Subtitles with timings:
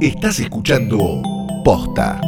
[0.00, 1.22] Estás escuchando
[1.64, 2.20] Posta.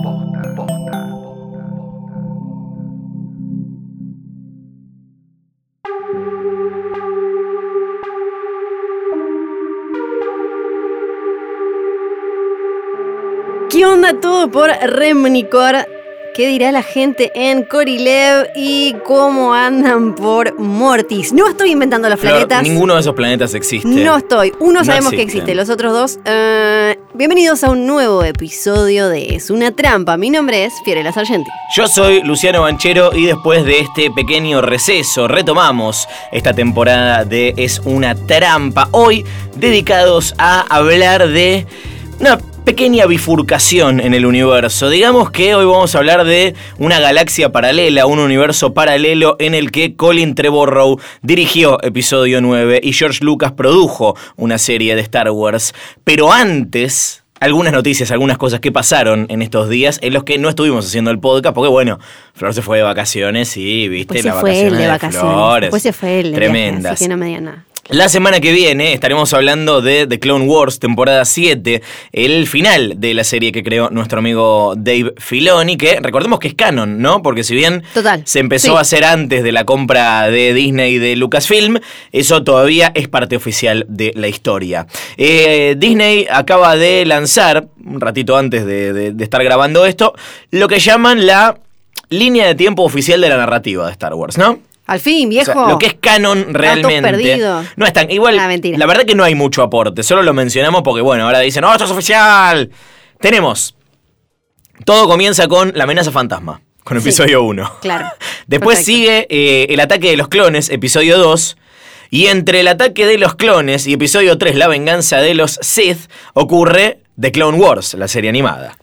[13.70, 15.86] ¿Qué onda todo por Remnicor?
[16.34, 21.32] ¿Qué dirá la gente en Corilev y cómo andan por Mortis?
[21.32, 22.62] No estoy inventando los Flor, planetas.
[22.62, 23.86] ninguno de esos planetas existe.
[23.88, 24.52] No estoy.
[24.58, 25.42] Uno No sabemos que existen.
[25.42, 26.18] existe, los otros dos.
[26.24, 30.16] eh, bienvenidos a un nuevo episodio de Es una trampa.
[30.16, 31.50] Mi nombre es Fiorella Sargenti.
[31.76, 37.80] Yo soy Luciano Banchero y después de este pequeño receso retomamos esta temporada de Es
[37.84, 38.88] una trampa.
[38.92, 39.24] Hoy
[39.56, 41.66] dedicados a hablar de
[42.64, 44.88] pequeña bifurcación en el universo.
[44.88, 49.72] Digamos que hoy vamos a hablar de una galaxia paralela, un universo paralelo en el
[49.72, 55.74] que Colin Trevorrow dirigió episodio 9 y George Lucas produjo una serie de Star Wars.
[56.04, 60.48] Pero antes algunas noticias, algunas cosas que pasaron en estos días en los que no
[60.48, 61.98] estuvimos haciendo el podcast, porque bueno,
[62.34, 65.60] Flor se fue de vacaciones y viste Después se las fue él vacaciones de vacaciones.
[65.62, 66.92] Después se fue él de viaje, Tremendas.
[66.92, 67.64] así que no me nada.
[67.88, 73.12] La semana que viene estaremos hablando de The Clone Wars, temporada 7, el final de
[73.12, 77.22] la serie que creó nuestro amigo Dave Filoni, que recordemos que es canon, ¿no?
[77.22, 78.76] Porque si bien Total, se empezó sí.
[78.76, 81.80] a hacer antes de la compra de Disney y de Lucasfilm,
[82.12, 84.86] eso todavía es parte oficial de la historia.
[85.16, 90.14] Eh, Disney acaba de lanzar, un ratito antes de, de- de estar grabando esto,
[90.52, 91.58] lo que llaman la
[92.10, 94.60] línea de tiempo oficial de la narrativa de Star Wars, ¿no?
[94.92, 95.52] Al fin, O viejo.
[95.52, 97.02] sea, lo que es canon realmente.
[97.02, 97.66] perdidos.
[97.76, 98.10] No es tan.
[98.10, 100.02] Igual, Ah, la verdad que no hay mucho aporte.
[100.02, 102.70] Solo lo mencionamos porque, bueno, ahora dicen, ¡Oh, esto es oficial!
[103.20, 103.74] Tenemos.
[104.84, 107.78] Todo comienza con la amenaza fantasma, con episodio 1.
[107.80, 108.06] Claro.
[108.46, 108.98] Después Perfecto.
[108.98, 111.56] sigue eh, el ataque de los clones, episodio 2.
[112.10, 116.10] Y entre el ataque de los clones y episodio 3, la venganza de los Sith,
[116.34, 118.76] ocurre The Clone Wars, la serie animada.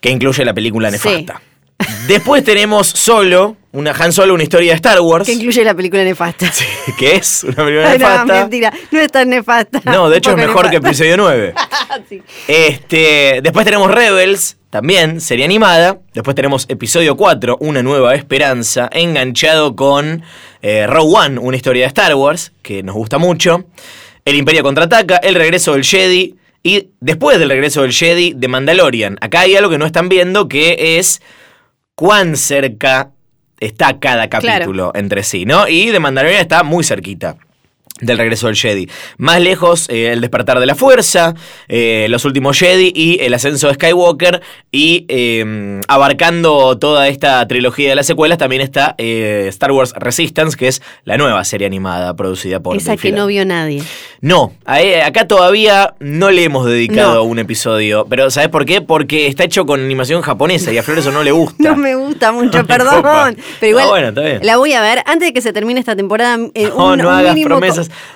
[0.00, 1.26] Que incluye la película Sí.
[2.06, 5.26] Después tenemos solo, una Han Solo, una historia de Star Wars.
[5.26, 6.50] Que incluye la película nefasta.
[6.98, 8.34] que es una película Ay, no, nefasta.
[8.40, 8.72] mentira.
[8.90, 9.80] No es tan nefasta.
[9.84, 11.54] No, de hecho es mejor que episodio 9.
[12.08, 12.22] Sí.
[12.48, 15.98] Este, después tenemos Rebels, también serie animada.
[16.14, 20.22] Después tenemos episodio 4, Una nueva esperanza, enganchado con
[20.62, 23.64] eh, Rogue One, una historia de Star Wars, que nos gusta mucho.
[24.24, 26.36] El Imperio contraataca, El regreso del Jedi.
[26.62, 29.18] Y después del regreso del Jedi, de Mandalorian.
[29.20, 31.20] Acá hay algo que no están viendo, que es
[32.02, 33.12] cuán cerca
[33.60, 35.68] está cada capítulo entre sí, ¿no?
[35.68, 37.36] Y de Mandalorian está muy cerquita.
[38.00, 38.88] Del regreso del Jedi.
[39.18, 41.34] Más lejos, eh, el despertar de la fuerza,
[41.68, 44.40] eh, los últimos Jedi y el ascenso de Skywalker.
[44.72, 50.56] Y eh, abarcando toda esta trilogía de las secuelas, también está eh, Star Wars Resistance,
[50.56, 52.76] que es la nueva serie animada producida por.
[52.76, 53.82] Esa Dave que no vio nadie.
[54.20, 57.22] No, a- acá todavía no le hemos dedicado No.
[57.24, 58.06] un episodio.
[58.08, 58.80] Pero ¿sabes por qué?
[58.80, 61.52] Porque está hecho con animación japonesa y a Flores no le gusta.
[61.72, 63.36] No me gusta mucho, No perdón.
[63.60, 64.38] Pero igual Ah, bueno, está bien.
[64.42, 66.36] la voy a ver antes de que se termine esta temporada.
[66.36, 66.52] No, un,
[66.98, 67.60] no un hagas mínimo,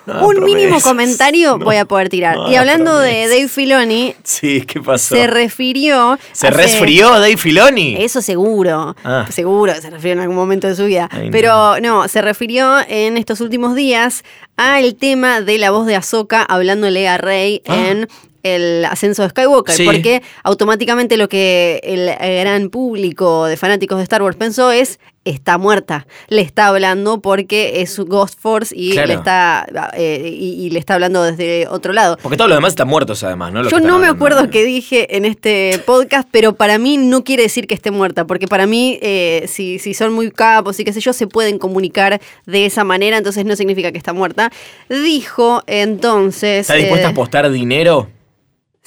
[0.07, 2.37] no un mínimo comentario No, voy a poder tirar.
[2.37, 3.29] no y hablando de.
[3.29, 5.15] Dave Filoni, Sí, ¿qué pasó?
[5.15, 6.19] se refirió.
[6.33, 7.97] ¿Se hace- resfrió Dave Filoni?
[7.99, 9.27] Eso seguro, Ah.
[9.31, 11.09] seguro, se refirió en algún momento de su vida.
[11.11, 12.09] Ay, Pero no.
[12.09, 14.25] se refirió en estos últimos días
[14.57, 17.77] al tema de la voz de Ahsoka hablándole a Rey Ah.
[17.89, 18.09] en
[18.55, 19.85] el ascenso de Skywalker, Sí.
[19.85, 22.07] porque automáticamente lo que el
[22.41, 27.81] gran público de fanáticos de Star Wars pensó es está muerta, le está hablando porque
[27.83, 29.09] es Ghost Force y Claro.
[29.09, 32.17] le está eh, y, y le está hablando desde otro lado.
[32.23, 33.65] Porque todos los demás están muertos además, ¿no?
[33.65, 37.43] Los Yo no me acuerdo qué dije en este podcast, pero para mí no quiere
[37.43, 40.93] decir que esté muerta, porque para mí, eh, si, si son muy capos y qué
[40.93, 44.53] sé yo, se pueden comunicar de esa manera, entonces no significa que está muerta.
[44.89, 46.61] Dijo entonces...
[46.61, 48.09] ¿Está dispuesta eh, a apostar dinero?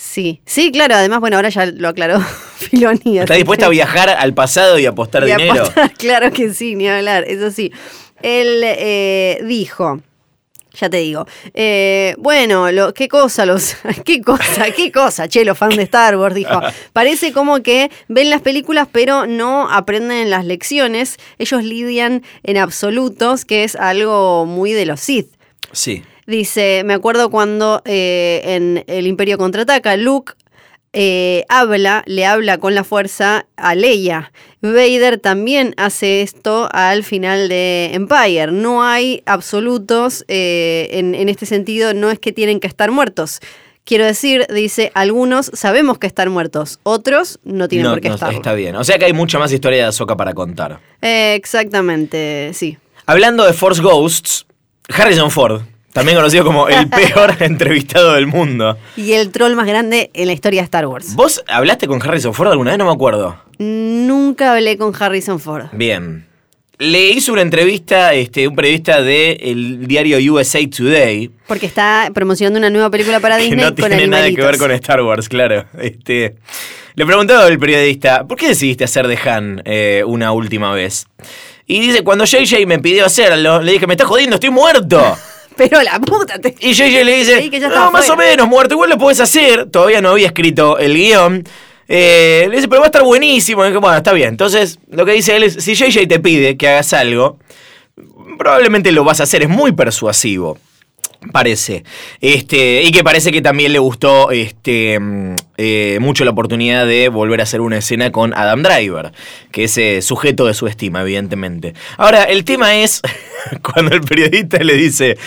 [0.01, 2.21] Sí, sí, claro, además, bueno, ahora ya lo aclaró
[2.57, 3.19] Filoni.
[3.19, 5.63] ¿Está dispuesta que- a viajar al pasado y apostar y dinero?
[5.63, 7.73] apostar, claro que sí, ni hablar, eso sí.
[8.21, 9.99] Él eh, dijo,
[10.73, 15.57] ya te digo, eh, bueno, lo, qué cosa, los, qué cosa, qué cosa, che, los
[15.57, 16.61] fans de Star Wars, dijo.
[16.93, 23.43] Parece como que ven las películas pero no aprenden las lecciones, ellos lidian en absolutos,
[23.43, 25.27] que es algo muy de los Sith.
[25.73, 26.03] Sí.
[26.29, 30.33] Dice, me acuerdo cuando eh, en El Imperio contraataca, Luke
[30.93, 34.31] eh, habla, le habla con la fuerza a Leia.
[34.61, 38.51] Vader también hace esto al final de Empire.
[38.51, 43.39] No hay absolutos eh, en, en este sentido, no es que tienen que estar muertos.
[43.83, 48.15] Quiero decir, dice, algunos sabemos que están muertos, otros no tienen No, por qué no,
[48.15, 48.31] estar.
[48.31, 48.75] está bien.
[48.75, 50.79] O sea que hay mucha más historia de Ahsoka para contar.
[51.01, 52.77] exactamente, sí.
[53.07, 54.45] Hablando de Force Ghosts,
[54.89, 55.63] Harrison Ford
[55.93, 58.77] también conocido como el peor entrevistado del mundo.
[58.95, 61.15] Y el troll más grande en la historia de Star Wars.
[61.15, 62.77] ¿Vos hablaste con Harrison Ford alguna vez?
[62.77, 63.37] No me acuerdo.
[63.57, 65.65] Nunca hablé con Harrison Ford.
[65.73, 66.25] Bien.
[66.77, 71.29] Le hizo una entrevista este, un periodista del diario USA Today.
[71.45, 74.57] Porque está promocionando una nueva película para Que Disney no con tiene nada que ver
[74.57, 75.65] con Star Wars, claro.
[75.77, 76.35] Este,
[76.95, 81.07] le preguntó el periodista, ¿por qué decidiste hacer de Han eh, una última vez?
[81.65, 85.17] Y dice, cuando JJ me pidió hacerlo, le dije, me estás jodiendo, estoy muerto.
[85.59, 86.55] Pero la puta te...
[86.59, 88.31] Y JJ le dice, Creí que ya no, más o fuera".
[88.31, 89.65] menos, muerto, igual lo puedes hacer.
[89.69, 91.43] Todavía no había escrito el guion.
[91.87, 93.65] Eh, le dice, pero va a estar buenísimo.
[93.65, 94.29] Y bueno, está bien.
[94.29, 97.37] Entonces, lo que dice él es, si JJ te pide que hagas algo,
[98.37, 99.43] probablemente lo vas a hacer.
[99.43, 100.57] Es muy persuasivo.
[101.33, 101.83] Parece.
[102.21, 107.09] Este, y que parece que también le gustó este, mm, eh, mucho la oportunidad de
[107.09, 109.11] volver a hacer una escena con Adam Driver,
[109.51, 111.73] que es eh, sujeto de su estima, evidentemente.
[111.97, 113.01] Ahora, el tema es
[113.61, 115.17] cuando el periodista le dice,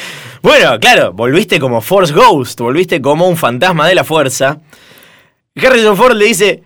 [0.41, 4.61] bueno, claro, volviste como Force Ghost, volviste como un fantasma de la fuerza.
[5.55, 6.63] Harrison Ford le dice,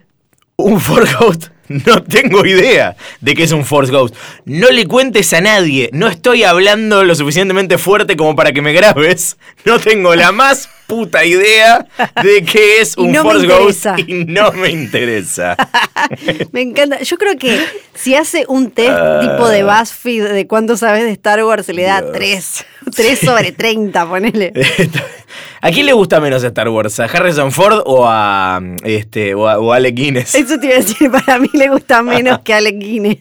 [0.55, 1.47] un Force Ghost.
[1.85, 4.15] No tengo idea de qué es un Force Ghost.
[4.45, 5.89] No le cuentes a nadie.
[5.93, 9.37] No estoy hablando lo suficientemente fuerte como para que me grabes.
[9.65, 11.85] No tengo la más puta idea
[12.23, 15.55] de qué es un no Force Ghost y no me interesa.
[16.51, 17.01] Me encanta.
[17.01, 17.59] Yo creo que
[17.93, 19.19] si hace un test Ah.
[19.21, 22.13] tipo de BuzzFeed de cuánto sabes de Star Wars, se le da Dios.
[22.13, 22.65] 3.
[22.95, 24.53] 3 sobre 30, ponele.
[25.61, 26.99] ¿A quién le gusta menos Star Wars?
[27.01, 30.35] ¿A Harrison Ford o a este o a, o a Alec Guinness?
[30.35, 33.19] Eso te iba a decir, para mí le gusta menos que Alec Guinness.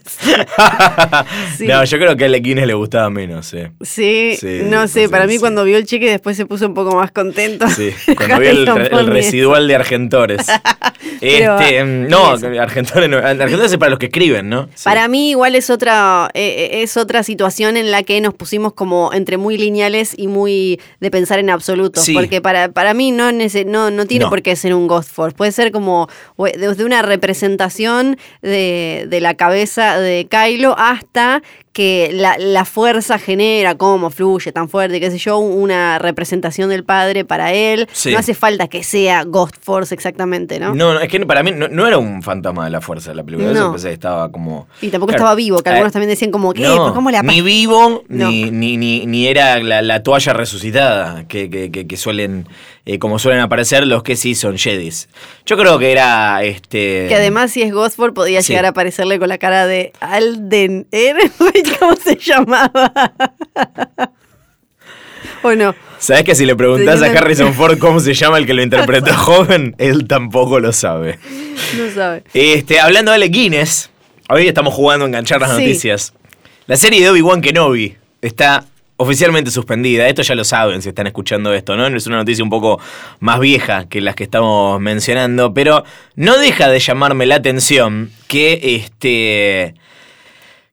[1.57, 1.67] Sí.
[1.67, 3.59] No, yo creo que a Alec Guinness le gustaba menos, sí.
[3.81, 5.39] Sí, Sí, no sé, sí, para mí sí.
[5.41, 7.56] cuando vio el cheque después se puso un poco más contento.
[7.75, 10.47] Sí, cuando vi el, residual de Argentores.
[11.21, 12.33] Este, mm, no.
[12.61, 13.17] Argentores no.
[13.17, 14.69] Argentores es para los que escriben, ¿no?
[14.75, 14.85] Sí.
[14.85, 18.75] Para mí igual es otra eh, eh, es otra situación en la que nos pusimos
[18.75, 22.13] como entre muy lineales y muy de pensar en absolutos, Sí.
[22.13, 24.31] porque para, para mí no, no no tiene No.
[24.31, 26.09] por qué ser un Ghost Force, puede ser como
[26.55, 31.43] desde una representación de, de la cabeza de Kylo hasta
[31.77, 36.85] que la, la fuerza genera, cómo fluye tan fuerte, qué sé yo, una representación del
[36.85, 37.87] padre para él.
[37.93, 38.13] Sí.
[38.13, 40.75] No hace falta que sea Ghost Force exactamente, ¿no?
[40.75, 43.17] No, no, es que para mí no, no era un fantasma de la fuerza de
[43.17, 43.51] la película.
[43.53, 43.73] Eso No.
[43.73, 44.69] pensé que estaba como.
[44.81, 45.25] Y tampoco Claro.
[45.25, 46.63] estaba vivo, que algunos Eh, también decían como, ¿qué?
[46.63, 48.31] No, ¿Pero ¿Cómo la ni vivo, No.
[48.31, 52.49] ni, ni, ni, ni era la, la toalla resucitada que, que, que- que suelen,
[52.87, 55.09] eh, como suelen aparecer los que sí son Jedis.
[55.45, 57.07] Yo creo que era este.
[57.09, 58.49] Que además, si es Gosford, podía Sí.
[58.53, 60.87] llegar a aparecerle con la cara de Alden.
[61.81, 62.93] ¿Cómo se llamaba?
[65.43, 65.75] ¿O no?
[65.99, 69.15] ¿Sabes que si le preguntás a Harrison Ford cómo se llama el que lo interpretó
[69.15, 71.19] joven, él tampoco lo sabe?
[71.77, 72.23] No sabe.
[72.35, 73.91] Este, hablando de Alec Guinness,
[74.29, 75.63] hoy estamos jugando a enganchar las Sí.
[75.63, 76.13] noticias.
[76.67, 78.65] La serie de Obi-Wan Kenobi está
[78.97, 80.09] oficialmente suspendida.
[80.09, 81.87] Esto ya lo saben si están escuchando esto, ¿no?
[81.87, 82.81] Es una noticia un poco
[83.21, 85.85] más vieja que las que estamos mencionando, pero
[86.15, 89.75] no deja de llamarme la atención que este.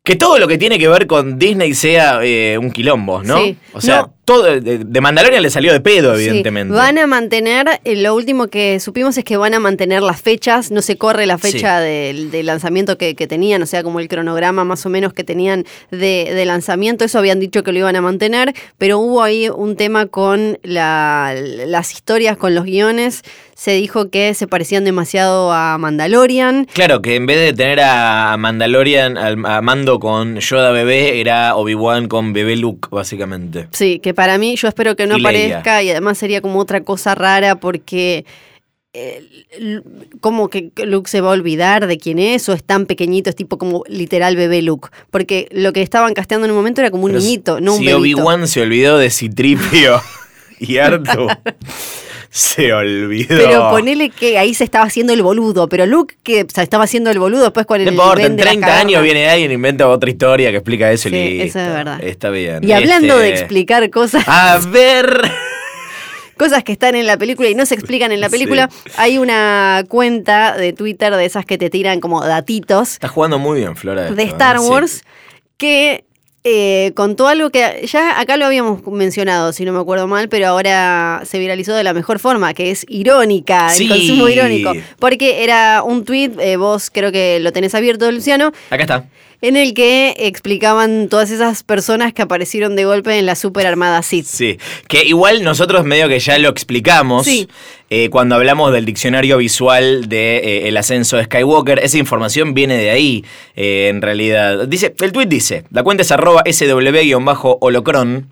[0.04, 3.38] Que todo lo que tiene que ver con Disney sea eh, un quilombo, ¿no?
[3.38, 3.58] Sí.
[3.72, 4.14] O sea, No.
[4.25, 6.74] Todo de, de Mandalorian le salió de pedo, Sí, evidentemente.
[6.74, 10.72] Van a mantener, eh, lo último que supimos es que van a mantener las fechas,
[10.72, 14.64] no se corre la fecha del, lanzamiento que, que tenían, o sea, como el cronograma
[14.64, 18.02] más o menos que tenían de, de lanzamiento, eso habían dicho que lo iban a
[18.02, 21.34] mantener, pero hubo ahí un tema con la-
[21.68, 23.24] las historias, con los guiones,
[23.56, 26.66] se dijo que se parecían demasiado a Mandalorian.
[26.74, 31.56] Claro, que en vez de tener a Mandalorian, al- a Mando con Yoda bebé, era
[31.56, 33.68] Obi-Wan con bebé Luke, básicamente.
[33.71, 35.30] Sí, que para mí yo espero que no Leia.
[35.30, 38.26] aparezca y además sería como otra cosa rara porque
[38.96, 39.82] eh,
[40.20, 43.36] como que Luke se va a olvidar de quién es o es tan pequeñito, es
[43.36, 47.06] tipo como literal bebé Luke, porque lo que estaban casteando en un momento era como
[47.06, 48.20] un Pero niñito, no un si bebito.
[48.20, 50.00] Obi-Wan se olvidó de Citripio
[50.60, 51.28] y Artu,
[52.35, 53.28] se olvidó.
[53.37, 57.11] Pero ponele que ahí se estaba haciendo el boludo, pero Luke que se estaba haciendo
[57.11, 59.54] el boludo después con el No importa, en vende las 30 años viene alguien e
[59.54, 61.59] inventa otra historia que explica eso y Sí, listo.
[61.59, 62.04] eso es verdad.
[62.04, 62.63] Está bien.
[62.63, 65.21] Y hablando de Este, explicar cosas A ver.
[66.35, 69.83] cosas que están en la película y no se explican en la película, hay una
[69.87, 74.09] cuenta de Twitter de esas que te tiran como datitos Estás jugando muy bien, Flora.
[74.11, 74.59] de esto, Star ¿eh?
[74.59, 74.66] Sí.
[74.68, 75.04] Wars
[75.57, 76.04] que
[76.45, 80.47] eh, contó algo que ya acá lo habíamos mencionado, si no me acuerdo mal, pero
[80.47, 83.83] ahora se viralizó de la mejor forma, que es irónica, Sí.
[83.83, 84.73] el consumo irónico.
[85.00, 89.06] Porque era un tweet, eh, vos creo que lo tenés abierto, Luciano, Acá está.
[89.44, 94.02] En el que explicaban todas esas personas que aparecieron de golpe en la super armada
[94.02, 94.26] Sith.
[94.26, 94.57] Sí,
[94.88, 97.50] que igual nosotros medio que ya lo explicamos Sí.
[97.90, 101.80] eh, cuando hablamos del diccionario visual de eh, el ascenso de Skywalker.
[101.80, 103.26] Esa información viene de ahí,
[103.57, 104.66] eh, en realidad.
[104.66, 108.28] Dice, el tweet dice, la cuenta es arroba sw-holocron.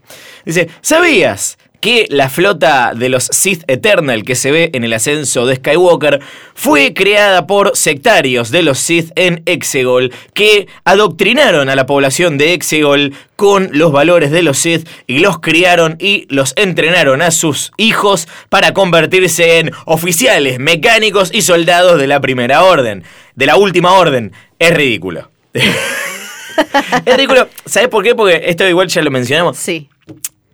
[0.46, 5.46] Dice, ¿sabías que la flota de los Sith Eternal que se ve en el ascenso
[5.48, 6.22] de Skywalker
[6.54, 12.54] fue creada por sectarios de los Sith en Exegol que adoctrinaron a la población de
[12.54, 17.72] Exegol con los valores de los Sith y los criaron y los entrenaron a sus
[17.78, 23.04] hijos para convertirse en oficiales, mecánicos y soldados de la primera orden,
[23.36, 24.34] de la última orden.
[24.60, 25.32] Es ridículo.
[25.54, 27.48] es ridículo.
[27.66, 28.14] ¿Sabes por qué?
[28.14, 29.58] Porque esto igual ya lo mencionamos.
[29.58, 29.90] Sí.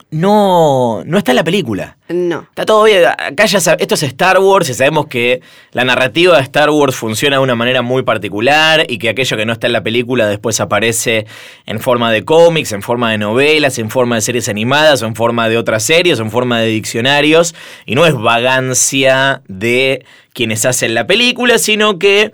[0.10, 1.98] No, no está en la película.
[2.08, 2.48] No.
[2.50, 3.04] Está todo bien.
[3.06, 5.42] Acá ya esto es Star Wars y sabemos que
[5.74, 9.46] la narrativa de Star Wars funciona de una manera muy particular y que aquello que
[9.46, 11.28] no está en la película después aparece
[11.66, 15.16] en forma de cómics, en forma de novelas, en forma de series animadas o en
[15.16, 17.54] forma de otras series o en forma de diccionarios.
[17.86, 22.32] Y no es vagancia de quienes hacen la película, sino que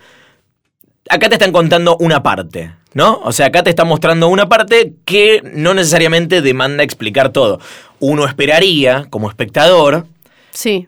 [1.10, 3.20] acá te están contando una parte, ¿no?
[3.24, 7.60] O sea, acá te están mostrando una parte que no necesariamente demanda explicar todo.
[8.00, 10.06] Uno esperaría, como espectador,
[10.52, 10.88] Sí.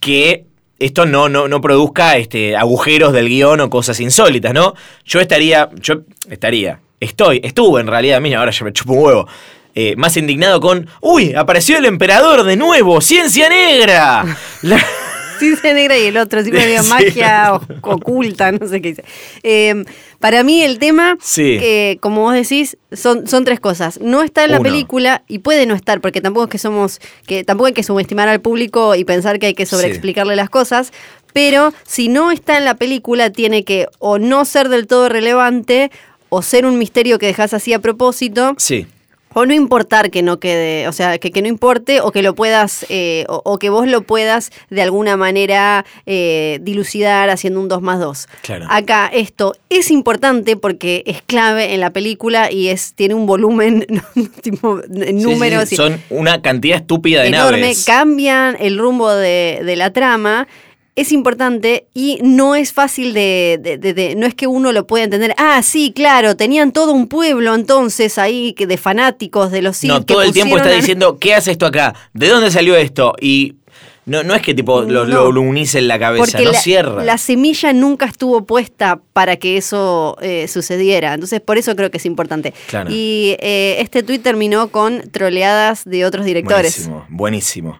[0.00, 0.44] que
[0.78, 4.74] esto no, no, no produzca este, agujeros del guion o cosas insólitas, ¿no?
[5.04, 9.28] Yo estaría, yo estaría, estoy, estuve en realidad, mira, ahora ya me chupo un huevo.
[9.78, 14.24] eh, más indignado con, uy, apareció el emperador de nuevo, ciencia negra.
[14.62, 14.82] La-
[15.38, 16.88] Ciencia negra y el otro, siempre había Sí.
[16.90, 17.52] magia
[17.82, 19.04] oculta, no sé qué dice.
[19.42, 19.84] Eh,
[20.18, 21.58] para mí el tema, Sí.
[21.58, 24.00] que como vos decís, son, son tres cosas.
[24.00, 24.70] No está en la Uno.
[24.70, 28.28] película y puede no estar, porque tampoco es que somos, que tampoco hay que subestimar
[28.28, 30.92] al público y pensar que hay que sobreexplicarle las cosas.
[31.32, 35.90] Pero si no está en la película, tiene que o no ser del todo relevante
[36.30, 38.54] o ser un misterio que dejas así a propósito.
[38.58, 38.86] sí.
[39.38, 42.34] O no importar que no quede, o sea, que, que no importe o que lo
[42.34, 47.68] puedas, eh, o, o que vos lo puedas de alguna manera eh, dilucidar haciendo un
[47.68, 48.28] 2 más 2.
[48.40, 48.66] Claro.
[48.70, 53.84] Acá esto es importante porque es clave en la película y es tiene un volumen,
[54.42, 57.84] tipo, en Sí, sí, números sí, Son una cantidad estúpida de enorme, naves.
[57.84, 60.48] cambian el rumbo de, de la trama.
[60.96, 64.86] Es importante y no es fácil de, de- de- de- No es que uno lo
[64.86, 65.34] pueda entender.
[65.36, 69.90] Ah, sí, claro, tenían todo un pueblo entonces ahí que de fanáticos de los Sith
[69.90, 71.94] No, que todo el tiempo está a- diciendo, ¿qué hace esto acá?
[72.14, 73.12] ¿De dónde salió esto?
[73.20, 73.56] Y
[74.06, 75.24] no, no es que tipo lo, No.
[75.24, 77.04] lo, lo unís en la cabeza, Porque no la, cierra.
[77.04, 81.12] la semilla nunca estuvo puesta para que eso eh, sucediera.
[81.14, 82.54] Entonces, por eso creo que es importante.
[82.68, 82.88] Claro.
[82.90, 86.86] Y eh, este tuit terminó con troleadas de otros directores.
[86.88, 87.78] Buenísimo, buenísimo.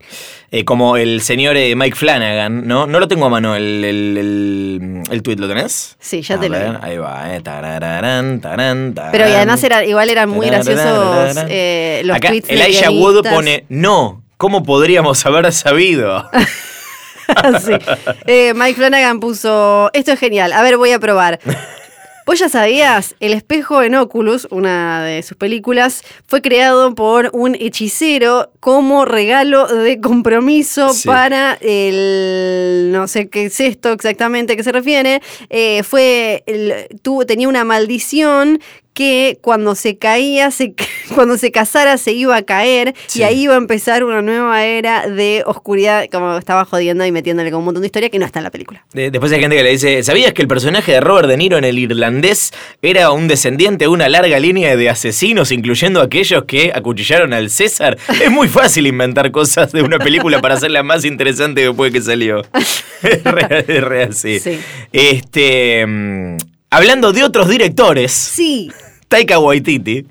[0.50, 2.87] Eh, como el señor Mike Flanagan, ¿no?
[2.87, 5.97] No lo tengo a mano el, el, el, el tweet, ¿lo tenés?
[6.00, 6.78] Sí, ya A te lo ver, digo.
[6.83, 7.40] Ahí va, eh.
[7.40, 9.12] Tarararán, tarán, tarán.
[9.12, 11.37] Pero y además era, igual eran muy graciosos
[12.04, 16.28] los Acá tweets Elijah Wood pone, no, ¿cómo podríamos haber sabido?
[17.61, 17.73] Sí.
[18.28, 21.40] Eh, Mike Flanagan puso, esto es genial, a ver, voy a probar.
[22.25, 23.16] ¿Vos ya sabías?
[23.19, 29.66] El espejo en Oculus, una de sus películas, fue creado por un hechicero como regalo
[29.66, 31.09] de compromiso Sí.
[31.09, 32.90] para el...
[32.93, 35.21] no sé qué es esto exactamente a qué se refiere.
[35.50, 36.45] Eh, fue...
[36.47, 38.61] el- tuvo, tenía una maldición
[38.97, 40.73] que cuando se caía, se,
[41.15, 43.21] cuando se casara se iba a caer Sí.
[43.21, 47.50] y ahí iba a empezar una nueva era de oscuridad, como estaba jodiendo y metiéndole
[47.50, 48.87] con un montón de historia que no está en la película.
[48.95, 51.59] De- Después hay gente que le dice, ¿sabías que el personaje de Robert De Niro
[51.59, 56.73] en el irlandés era un descendiente de una larga línea de asesinos, incluyendo aquellos que
[56.75, 57.99] acuchillaron al César?
[58.23, 62.41] Es muy fácil inventar cosas de una película para hacerla más interesante después que salió.
[63.03, 64.41] es real, es real, sí.
[64.41, 64.59] Sí.
[64.93, 66.37] Este, mm,
[66.71, 68.71] hablando de otros directores, Sí,
[69.09, 70.07] Taika Waititi,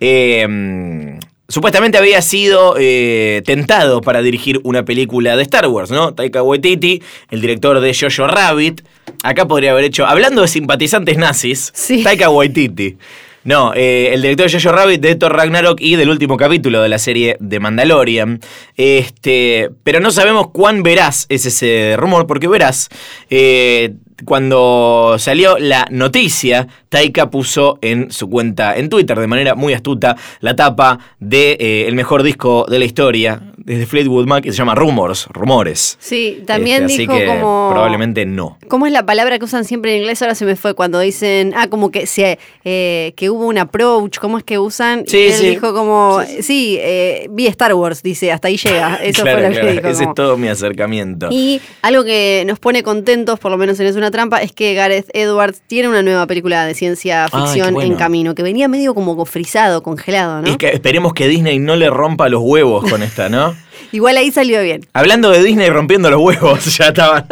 [0.00, 6.14] eh, supuestamente había sido eh, tentado para dirigir una película de Star Wars, ¿no?
[6.14, 8.82] Taika Waititi, el director de Jojo Rabbit,
[9.22, 12.02] acá podría haber hecho, hablando de simpatizantes nazis, Sí.
[12.02, 12.96] Taika Waititi.
[13.42, 16.90] No, eh, el director de Jojo Rabbit, de Thor Ragnarok y del último capítulo de
[16.90, 18.38] la serie de Mandalorian.
[18.76, 22.90] Este, pero no sabemos cuán veraz es ese rumor, porque verás,
[23.30, 29.72] eh, cuando salió la noticia, Taika puso en su cuenta en Twitter de manera muy
[29.72, 34.52] astuta la tapa de eh, el mejor disco de la historia desde Fleetwood Mac que
[34.52, 35.96] se llama Rumors, rumores.
[36.00, 37.68] sí, también Este, así dijo que como...
[37.72, 38.58] probablemente no.
[38.68, 40.20] ¿Cómo es la palabra que usan siempre en inglés?
[40.22, 44.18] Ahora se me fue cuando dicen, ah, como que se, eh, que hubo un approach,
[44.18, 45.04] ¿cómo es que usan?
[45.06, 45.48] Sí, Y él sí.
[45.50, 48.96] dijo como, sí, eh, vi Star Wars, dice, hasta ahí llega.
[49.02, 49.88] Eso Claro, fue lo claro, que dijo.
[49.88, 51.28] Ese como- es todo mi acercamiento.
[51.30, 54.74] Y algo que nos pone contentos, por lo menos en Es una trampa, es que
[54.74, 57.92] Gareth Edwards tiene una nueva película de ciencia ficción bueno.
[57.92, 60.48] en camino, que venía medio como frisado, congelado, ¿no?
[60.48, 63.54] Es que esperemos que Disney no le rompa los huevos con esta, ¿no?
[63.92, 64.86] Igual ahí salió bien.
[64.92, 67.26] Hablando de Disney rompiendo los huevos, ya estaban.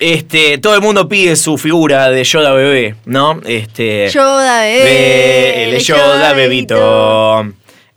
[0.00, 3.40] Este, todo el mundo pide su figura de Yoda bebé, ¿no?
[3.46, 4.08] Este.
[4.10, 4.84] Yoda, bebé.
[4.84, 7.46] Be- el Yoda bebito.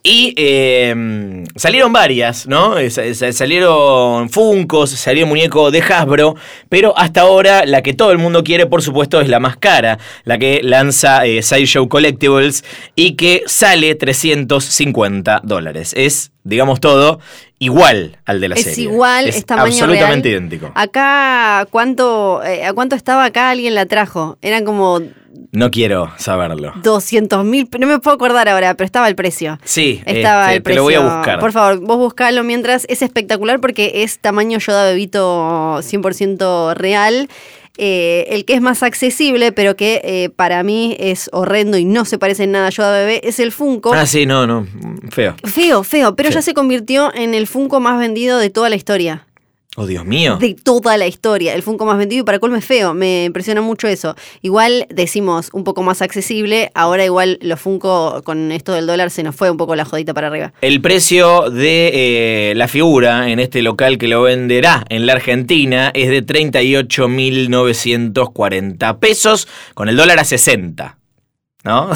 [0.07, 2.77] Y eh, salieron varias, ¿no?
[2.77, 6.35] Eh, sa- sa- Salieron Funkos, salió el muñeco de Hasbro,
[6.69, 9.97] pero hasta ahora la que todo el mundo quiere, por supuesto, es la más cara,
[10.23, 12.63] la que lanza eh, Sideshow Collectibles
[12.95, 15.93] y que sale 350 dólares.
[15.97, 17.19] Es, digamos todo,
[17.57, 18.83] igual al de la es serie.
[18.83, 20.41] igual, es, tamaño absolutamente real.
[20.41, 20.71] idéntico.
[20.75, 23.49] Acá, ¿cuánto, eh, ¿a cuánto estaba acá?
[23.49, 24.37] Alguien la trajo.
[24.43, 25.01] Eran como
[25.51, 26.73] No quiero saberlo.
[26.83, 29.59] 200 mil, no me puedo acordar ahora, pero estaba el precio.
[29.63, 30.79] Sí, Estaba este, el te precio.
[30.79, 31.39] lo voy a buscar.
[31.39, 32.85] Por favor, vos buscalo mientras.
[32.89, 37.29] Es espectacular porque es tamaño Yoda Bebito 100% real.
[37.77, 42.05] Eh, el que es más accesible, pero que eh, para mí es horrendo y no
[42.05, 43.93] se parece en nada a Yoda Bebé, es el Funko.
[43.93, 44.65] Ah, sí, no, no,
[45.11, 45.35] feo.
[45.43, 46.35] Feo, feo, pero Sí.
[46.35, 49.27] ya se convirtió en el Funko más vendido de toda la historia.
[49.77, 50.37] Oh, Dios mío.
[50.37, 51.53] De toda la historia.
[51.53, 52.93] El Funko más vendido y para colmo es feo.
[52.93, 54.15] Me impresiona mucho eso.
[54.41, 56.71] Igual decimos un poco más accesible.
[56.73, 60.13] Ahora igual los Funko con esto del dólar se nos fue un poco la jodita
[60.13, 60.53] para arriba.
[60.61, 65.91] El precio de eh, la figura en este local que lo venderá en la Argentina
[65.93, 70.97] es de 38.940 pesos, con el dólar a 60.
[71.65, 71.89] ¿No?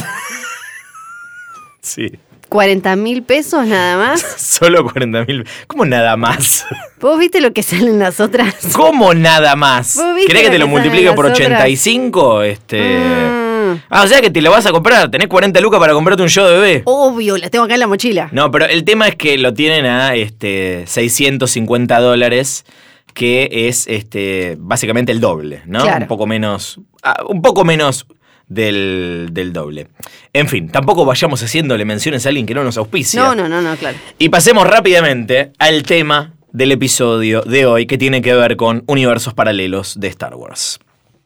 [1.82, 2.12] sí,
[2.50, 4.22] 40 mil pesos nada más.
[4.38, 5.48] solo 40.000.
[5.68, 6.66] ¿Cómo nada más?
[7.00, 8.56] ¿Vos viste lo que salen las otras?
[8.74, 9.96] ¿Cómo nada más?
[9.96, 11.52] ¿Vos viste ¿Querés que te lo que multiplique por las otras?
[11.52, 12.42] 85?
[12.44, 13.00] Este...
[13.00, 13.50] Mm,
[13.90, 15.12] Ah, o sea que te lo vas a comprar.
[15.12, 16.82] Tenés 40 lucas para comprarte un show de bebé.
[16.86, 18.30] obvio, las tengo acá en la mochila.
[18.32, 22.66] No, pero el tema es que lo tienen a este, 650 dólares,
[23.14, 25.82] que es este, básicamente el doble, ¿no?
[25.82, 26.02] Claro.
[26.02, 26.80] Un poco menos.
[27.04, 28.08] ah, un poco menos
[28.50, 29.88] del, del doble.
[30.34, 33.22] En fin, tampoco vayamos haciéndole menciones a alguien que no nos auspicia.
[33.22, 33.98] No, no, no, no, claro.
[34.18, 39.34] Y pasemos rápidamente al tema del episodio de hoy, que tiene que ver con universos
[39.34, 40.80] paralelos de Star Wars.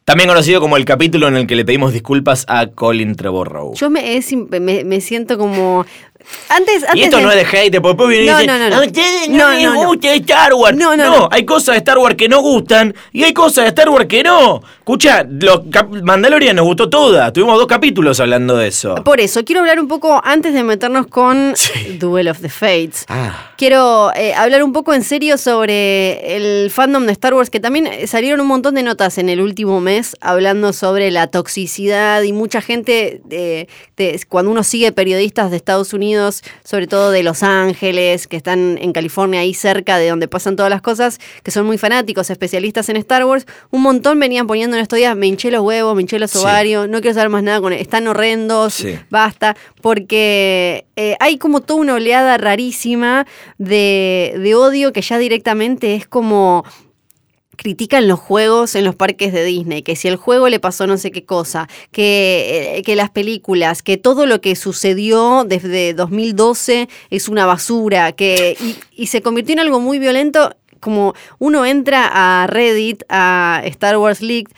[0.04, 3.74] También conocido como el capítulo en el que le pedimos disculpas a Colin Trevorrow.
[3.74, 5.86] Yo me, es im- me, me siento como.
[6.48, 8.58] Antes, antes Y esto de- no es de hate, porque después vienen y No, dicen,
[8.58, 8.76] no, no, no.
[8.76, 9.86] a ustedes no, No, les no, no.
[9.88, 10.76] gusta Star Wars.
[10.76, 11.28] No, no, no.
[11.30, 14.22] hay cosas de Star Wars que no gustan y hay cosas de Star Wars que
[14.22, 14.62] no.
[14.78, 15.26] Escucha,
[16.02, 17.32] Mandalorian nos gustó toda.
[17.32, 18.94] Tuvimos dos capítulos hablando de eso.
[19.04, 21.96] Por eso, quiero hablar un poco antes de meternos con Sí.
[21.98, 23.04] Duel of the Fates.
[23.08, 27.60] Ah, Quiero eh, hablar un poco en serio sobre el fandom de Star Wars, que
[27.60, 32.22] también eh, salieron un montón de notas en el último mes hablando sobre la toxicidad
[32.22, 33.66] y mucha gente, eh,
[34.28, 36.13] cuando uno sigue periodistas de Estados Unidos,
[36.64, 40.70] sobre todo de Los Ángeles, que están en California, ahí cerca de donde pasan todas
[40.70, 44.82] las cosas, que son muy fanáticos, especialistas en Star Wars, un montón venían poniendo en
[44.82, 46.38] estos días, me hinché los huevos, me hinché los Sí.
[46.38, 48.98] ovarios, no quiero saber más nada con están horrendos, Sí.
[49.10, 53.26] basta, porque eh, hay como toda una oleada rarísima
[53.58, 56.64] de, de odio que ya directamente es como
[57.56, 60.96] critican los juegos en los parques de Disney, que si el juego le pasó no
[60.98, 66.88] sé qué cosa, que, eh, que las películas, que todo lo que sucedió desde 2012
[67.10, 72.10] es una basura, que y, y se convirtió en algo muy violento, como uno entra
[72.12, 74.48] a Reddit, a Star Wars League,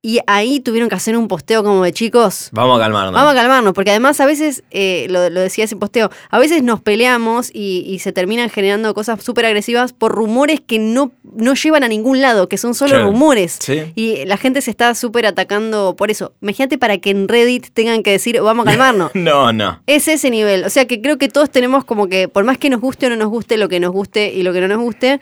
[0.00, 3.12] y ahí tuvieron que hacer un posteo como de chicos, vamos a calmarnos.
[3.14, 6.62] Vamos a calmarnos, porque además a veces, eh, lo, lo decía ese posteo, a veces
[6.62, 11.54] nos peleamos y, y se terminan generando cosas súper agresivas por rumores que no, no
[11.54, 13.06] llevan a ningún lado, que son solo Claro.
[13.06, 13.58] rumores.
[13.60, 13.92] Sí.
[13.96, 16.32] Y la gente se está súper atacando por eso.
[16.42, 19.10] Imagínate para que en Reddit tengan que decir, vamos a calmarnos.
[19.14, 19.82] No, no.
[19.86, 20.64] Es ese nivel.
[20.64, 23.10] O sea que creo que todos tenemos como que, por más que nos guste o
[23.10, 25.20] no nos guste, lo que nos guste y lo que no nos guste,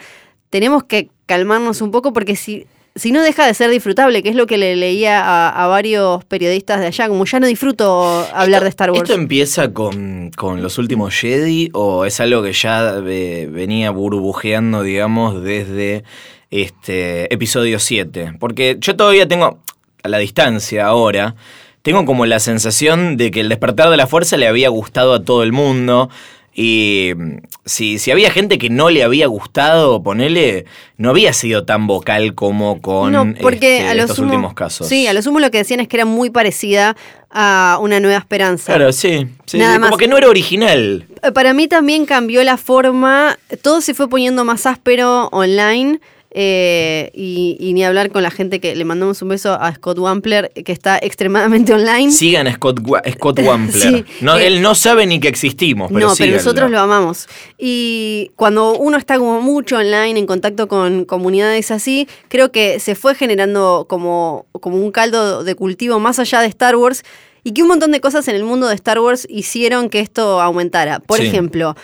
[0.50, 4.34] tenemos que calmarnos un poco porque si, si no deja de ser disfrutable, que es
[4.34, 8.62] lo que le leía a, a varios periodistas de allá, como ya no disfruto hablar
[8.62, 9.02] de Star Wars.
[9.02, 14.82] ¿Esto empieza con, con los últimos Jedi o es algo que ya eh, venía burbujeando,
[14.82, 16.04] digamos, desde
[16.50, 18.34] este episodio 7?
[18.40, 19.60] Porque yo todavía tengo,
[20.02, 21.36] a la distancia ahora,
[21.82, 25.22] tengo como la sensación de que el despertar de la fuerza le había gustado a
[25.22, 26.10] todo el mundo.
[26.58, 30.64] Y mm, si, si había gente que no le había gustado, ponele,
[30.96, 34.54] no había sido tan vocal como con no, porque este, a lo estos sumo, últimos
[34.54, 34.88] casos.
[34.88, 36.96] Sí, a lo sumo lo que decían es que era muy parecida
[37.30, 38.74] a Una Nueva Esperanza.
[38.74, 39.28] Claro, sí.
[39.44, 39.98] sí Nada como más.
[39.98, 41.06] que no era original.
[41.22, 46.00] Eh, Para mí también cambió la forma, todo se fue poniendo más áspero online.
[46.38, 49.98] Eh, y, y ni hablar con la gente que le mandamos un beso a Scott
[49.98, 52.12] Wampler, que está extremadamente online.
[52.12, 52.80] Sigan a Scott,
[53.14, 53.76] Scott Wampler.
[53.86, 57.26] Sí, no, eh, él no sabe ni que existimos, pero no, pero nosotros lo amamos.
[57.56, 62.94] Y cuando uno está como mucho online, en contacto con comunidades así, creo que se
[62.94, 67.02] fue generando como, como un caldo de cultivo más allá de Star Wars
[67.44, 70.42] y que un montón de cosas en el mundo de Star Wars hicieron que esto
[70.42, 70.98] aumentara.
[71.00, 71.26] Por Sí.
[71.28, 71.76] ejemplo,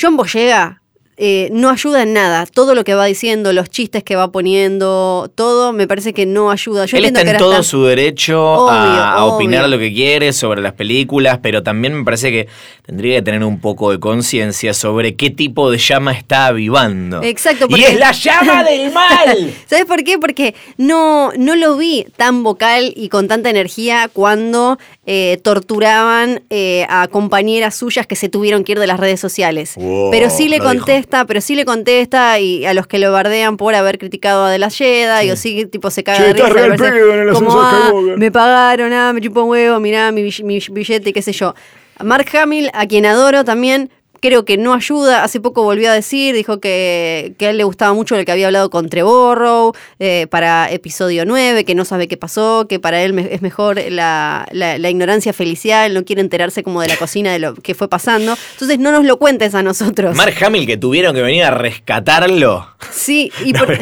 [0.00, 0.82] John Boyega
[1.20, 2.46] eh, no ayuda en nada.
[2.46, 6.52] Todo lo que va diciendo, los chistes que va poniendo, todo me parece que no
[6.52, 6.86] ayuda.
[6.86, 9.34] Yo Él está en todo su derecho Obvio, a, a obvio.
[9.34, 12.48] opinar lo que quiere sobre las películas, pero también me parece que
[12.86, 17.20] tendría que tener un poco de conciencia sobre qué tipo de llama está avivando.
[17.22, 19.52] Exacto, Y es la llama del mal.
[19.66, 20.18] ¿Sabes por qué?
[20.18, 26.86] Porque no, no lo vi tan vocal y con tanta energía cuando eh, torturaban eh,
[26.88, 29.74] a compañeras suyas que se tuvieron que ir de las redes sociales.
[29.76, 30.68] Wow, pero sí le dijo.
[31.08, 34.50] Contesta, pero sí le contesta y a los que lo bardean por haber criticado a
[34.50, 36.48] De la Jedi, o sí, tipo se caga de risa.
[36.48, 38.18] pedo en el como, "Ah, Skywalker".
[38.18, 41.54] me pagaron, ah, me chupó un huevo, mirá mi, mi billete, qué sé yo.
[42.02, 45.22] Mark Hamill, a quien adoro también, creo que no ayuda.
[45.24, 48.32] Hace poco volvió a decir, dijo que, que a él le gustaba mucho lo que
[48.32, 53.02] había hablado con Trevorrow eh, para episodio 9, que no sabe qué pasó, que para
[53.02, 56.96] él me- es mejor la, la- la ignorancia felicial, no quiere enterarse como de la
[56.96, 58.36] cocina de lo que fue pasando.
[58.52, 60.16] Entonces no nos lo cuentes a nosotros.
[60.16, 62.68] Mark Hamill que tuvieron que venir a rescatarlo.
[62.90, 63.78] Sí, y por-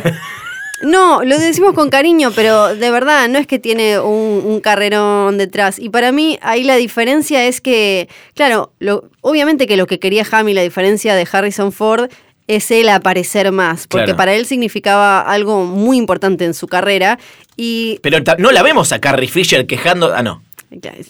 [0.82, 5.38] No, lo decimos con cariño, pero de verdad no es que tiene un, un carrerón
[5.38, 5.78] detrás.
[5.78, 10.26] Y para mí ahí la diferencia es que, claro, lo- obviamente que lo que quería
[10.30, 12.10] Hamill, la diferencia de Harrison Ford,
[12.46, 14.16] es él aparecer más, porque Claro.
[14.18, 17.18] para él significaba algo muy importante en su carrera.
[17.56, 20.12] Y Pero no la vemos a Carrie Fisher quejando.
[20.14, 20.42] Ah, no.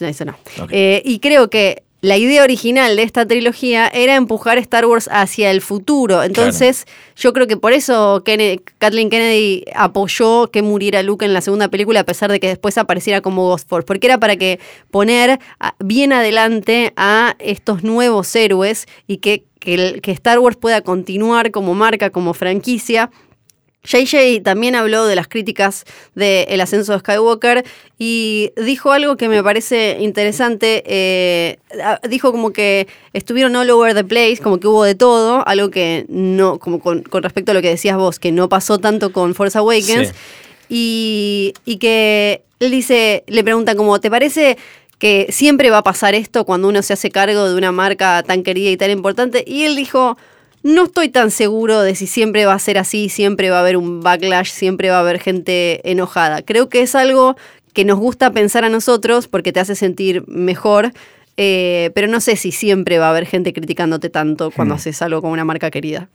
[0.09, 0.37] Eso- no.
[0.71, 5.51] Eh, y creo que la idea original de esta trilogía era empujar Star Wars hacia
[5.51, 6.23] el futuro.
[6.23, 11.69] Entonces, yo creo que por eso Kathleen Kennedy apoyó que muriera Luke en la segunda
[11.69, 15.41] película, a pesar de que después apareciera como Ghost Force, porque era para que poner
[15.79, 22.11] bien adelante a estos nuevos héroes y que, que Star Wars pueda continuar como marca,
[22.11, 23.11] como franquicia.
[23.87, 27.65] JJ también habló de las críticas del ascenso de Skywalker
[27.99, 30.83] y dijo algo que me parece interesante.
[30.87, 31.59] eh,
[32.09, 36.05] dijo como que estuvieron all over the place, como que hubo de todo, algo que
[36.09, 39.35] no, como con, con respecto a lo que decías vos, que no pasó tanto con
[39.35, 40.09] Force Awakens.
[40.09, 40.15] Sí.
[40.69, 44.59] Y, y que él dice, le preguntan como, ¿te parece
[44.99, 48.43] que siempre va a pasar esto cuando uno se hace cargo de una marca tan
[48.43, 49.45] querida y tan importante?
[49.47, 50.17] Y él dijo,
[50.67, 53.77] no estoy tan seguro de si siempre va a ser así, siempre va a haber
[53.77, 56.43] un backlash, siempre va a haber gente enojada.
[56.43, 57.37] Creo que es algo
[57.73, 60.93] que nos gusta pensar a nosotros porque te hace sentir mejor.
[61.37, 65.21] eh, pero no sé si siempre va a haber gente criticándote tanto cuando haces algo
[65.21, 66.09] con una marca querida.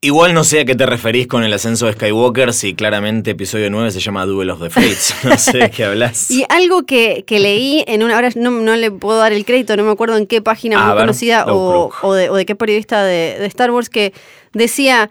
[0.00, 3.68] Igual no sé a qué te referís con el ascenso de Skywalker, si claramente episodio
[3.68, 5.12] 9 se llama Duel of the Fates.
[5.24, 6.30] No sé de qué hablas.
[6.30, 8.14] Y algo que, que leí en una.
[8.14, 10.84] Ahora no, no le puedo dar el crédito, no me acuerdo en qué página A
[10.86, 14.12] muy ver, conocida o, o de, o de qué periodista de, de Star Wars que
[14.52, 15.10] decía.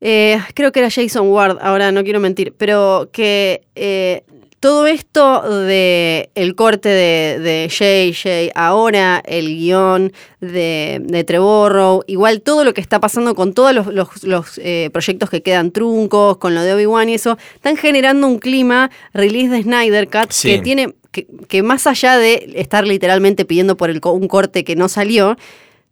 [0.00, 4.24] eh, creo que era Jason Ward, ahora no quiero mentir, pero que eh,
[4.60, 12.42] todo esto de el corte de, de JJ, ahora el guion de, de Trevorrow, igual
[12.42, 16.38] todo lo que está pasando con todos los, los- los, eh, proyectos que quedan truncos,
[16.38, 20.48] con lo de Obi-Wan y eso, están generando un clima release de Snyder Cut Sí.
[20.50, 24.76] que tiene que, que más allá de estar literalmente pidiendo por el, un corte que
[24.76, 25.36] no salió,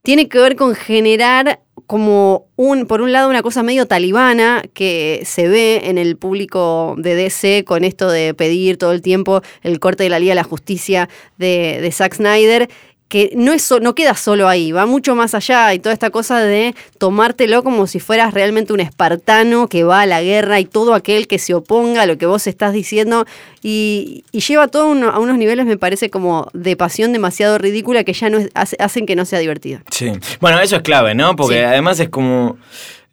[0.06, 5.22] tiene que ver con generar como un, por un lado, una cosa medio talibana que
[5.24, 9.80] se ve en el público de DC con esto de pedir todo el tiempo el
[9.80, 12.68] corte de la Liga de la Justicia de, de Zack Snyder.
[13.08, 16.40] Que no, es, no queda solo ahí, va mucho más allá y toda esta cosa
[16.40, 20.92] de tomártelo como si fueras realmente un espartano que va a la guerra y todo
[20.92, 23.24] aquel que se oponga a lo que vos estás diciendo
[23.62, 28.02] y, y lleva todo uno- a unos niveles, me parece, como de pasión demasiado ridícula
[28.02, 29.80] que ya no es- hace- hacen que no sea divertido.
[29.92, 30.10] Sí.
[30.40, 31.36] Bueno, eso es clave, ¿no?
[31.36, 31.62] Porque Sí.
[31.62, 32.58] además es como.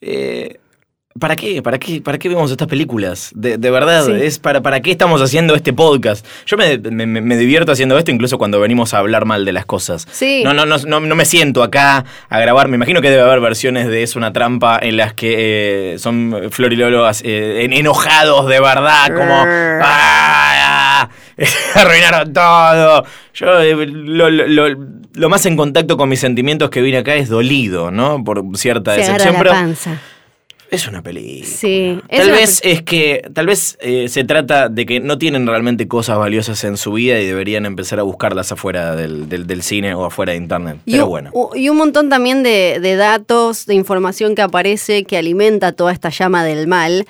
[0.01, 0.57] eh,
[1.19, 1.61] ¿Para qué?
[1.61, 2.01] ¿Para qué?
[2.01, 3.31] ¿Para qué vemos estas películas?
[3.35, 4.13] De, de verdad, Sí.
[4.13, 6.25] es para, ¿para qué estamos haciendo este podcast?
[6.47, 9.65] Yo me, me- me divierto haciendo esto incluso cuando venimos a hablar mal de las
[9.65, 10.07] cosas.
[10.11, 10.41] Sí.
[10.43, 12.67] No, no, no, no, no me siento acá a grabar.
[12.67, 16.35] Me imagino que debe haber versiones de Es una trampa en las que eh, son
[16.49, 19.45] florilolos eh, en- enojados de verdad, como...
[19.47, 21.09] "Ah,
[21.75, 23.05] Arruinaron todo.
[23.35, 27.15] Yo eh, lo, lo- lo- lo más en contacto con mis sentimientos que vine acá
[27.15, 28.23] es dolido, ¿no?
[28.23, 29.99] Por cierta Se decepción, la pero panza.
[30.75, 31.45] Es una película.
[31.45, 35.87] Sí, Tal vez es que, tal vez eh, se trata de que no tienen realmente
[35.87, 39.93] cosas valiosas en su vida y deberían empezar a buscarlas afuera del, del- del cine
[39.93, 40.77] o afuera de internet.
[40.85, 41.31] Y Pero un- bueno.
[41.55, 46.09] Y un montón también de, de datos, de información que aparece, que alimenta toda esta
[46.09, 47.05] llama del mal.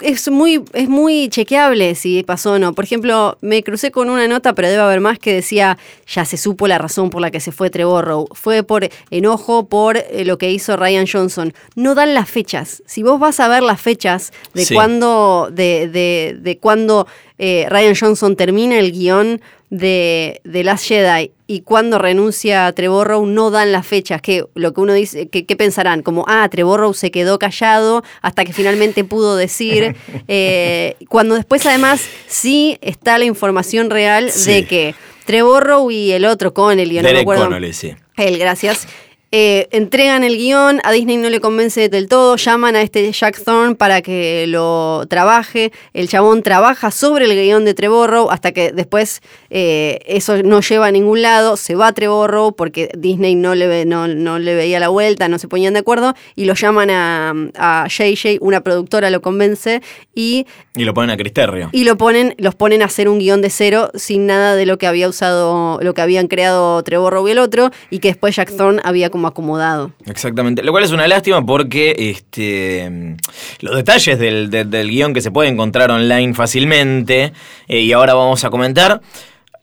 [0.00, 2.72] Es- muy, es muy chequeable si pasó o no.
[2.72, 6.36] Por ejemplo, me crucé con una nota, pero debe haber más, que decía, ya se
[6.36, 8.26] supo la razón por la que se fue Trevorrow.
[8.32, 11.52] Fue por enojo por eh, lo que hizo Ryan Johnson.
[11.74, 12.82] No dan las fechas.
[12.86, 14.74] Si vos vas a ver las fechas de Sí.
[14.74, 17.06] cuándo, de, de, de cuándo
[17.38, 19.40] eh, Ryan Johnson termina el guion
[19.72, 24.74] de, de Last Jedi y cuando renuncia a Trevorrow no dan las fechas, que lo
[24.74, 26.02] que uno dice, que, ¿qué pensarán?
[26.02, 29.96] Como, ah, Trevorrow se quedó callado hasta que finalmente pudo decir,
[30.28, 34.52] eh, cuando después además sí está la información real Sí.
[34.52, 37.44] de que Trevorrow y el otro, Connelly, no me Derek acuerdo.
[37.44, 37.94] Connolly, sí.
[38.18, 38.86] Él, gracias.
[39.34, 43.42] Eh, entregan el guion, a Disney no le convence del todo, llaman a este Jack
[43.42, 48.72] Thorne para que lo trabaje, el chabón trabaja sobre el guion de Trevorrow hasta que
[48.72, 53.54] después eh, eso no lleva a ningún lado, se va a Trevorrow porque Disney no
[53.54, 56.52] le, ve- no, no le veía la vuelta, no se ponían de acuerdo y lo
[56.52, 59.80] llaman a, a JJ, una productora lo convence
[60.14, 61.70] y Y lo ponen a Cristerio.
[61.72, 64.76] y lo ponen, los ponen a hacer un guion de cero sin nada de lo
[64.76, 68.54] que había usado, lo que habían creado Trevorrow y el otro, y que después Jack
[68.54, 69.92] Thorne había como acomodado.
[70.06, 70.62] Exactamente.
[70.62, 73.16] Lo cual es una lástima porque este,
[73.60, 77.32] los detalles del, del- del guion que se puede encontrar online fácilmente,
[77.68, 79.00] eh, y ahora vamos a comentar,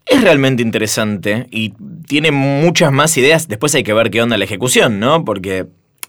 [0.05, 1.73] es realmente interesante y
[2.07, 3.47] tiene muchas más ideas.
[3.47, 5.23] Después hay que ver qué onda la ejecución, ¿no?
[5.25, 5.67] Porque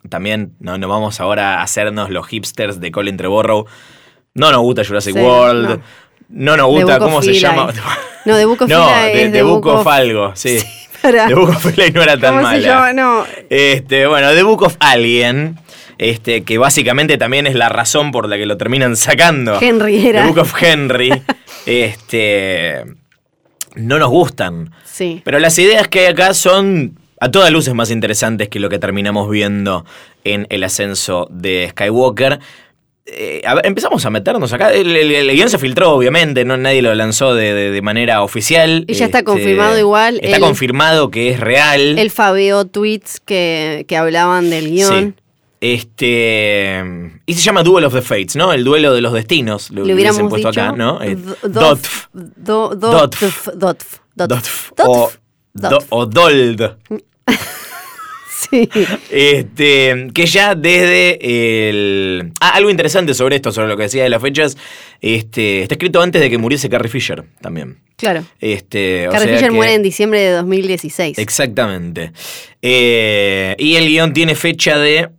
[0.09, 3.67] también no, no vamos ahora a hacernos los hipsters de Colin Trevorrow.
[4.35, 5.69] No nos gusta Jurassic Sí, World.
[5.69, 5.81] no.
[6.33, 7.73] No nos gusta, ¿cómo se llama?
[8.25, 10.59] No, Book of No, de, es The The Book Book of of- algo, sí.
[11.03, 12.59] The Book of Eli no era tan ¿Cómo mala.
[12.61, 12.93] se llama?
[12.93, 13.25] No.
[13.49, 15.59] Este, bueno, The Book of Alien,
[15.99, 19.59] este, que básicamente también es la razón por la que lo terminan sacando.
[19.61, 20.23] Henry era.
[20.23, 21.23] The Book of Henry.
[21.67, 22.85] este.
[23.77, 24.73] No nos gustan.
[24.85, 25.23] Sí.
[25.25, 28.79] Pero las ideas que hay acá son a todas luces más interesantes que lo que
[28.79, 29.85] terminamos viendo
[30.25, 32.41] en el ascenso de Skywalker.
[33.13, 34.73] Eh, a ver, empezamos a meternos acá.
[34.73, 38.23] El, el- el guion se filtró, obviamente, no nadie lo lanzó de, de- de manera
[38.23, 38.81] oficial.
[38.83, 41.99] Este, Y ya está confirmado igual, Está el- confirmado que es real.
[41.99, 45.15] Él fabeó tweets que, que hablaban del guion.
[45.19, 45.23] Sí.
[45.63, 46.83] Este.
[47.27, 48.53] Y se llama Duel of the Fates, ¿no?
[48.53, 49.71] El duelo de los destinos.
[49.71, 50.61] Lo, Le hubiéramos puesto dicho.
[50.61, 51.03] acá, ¿no?
[51.03, 52.07] Eh, do- Dotf.
[52.15, 53.21] do- do- Dotf.
[53.21, 53.49] Dotf.
[53.55, 53.99] Dotf.
[54.15, 54.71] Dotf.
[54.77, 54.89] Dotf.
[54.89, 55.11] O,
[55.53, 55.73] Dotf.
[55.73, 56.77] do- o Dold.
[58.51, 58.69] Sí.
[59.11, 62.33] Este, que ya desde el.
[62.41, 64.57] Ah, algo interesante sobre esto, sobre lo que decía de las fechas.
[65.01, 67.79] Este, está escrito antes de que muriese Carrie Fisher también.
[67.97, 68.25] Claro.
[68.41, 71.19] Este, Carrie Fisher que- muere en diciembre de 2016.
[71.19, 72.13] Exactamente.
[72.63, 75.11] Eh, y el guion tiene fecha de.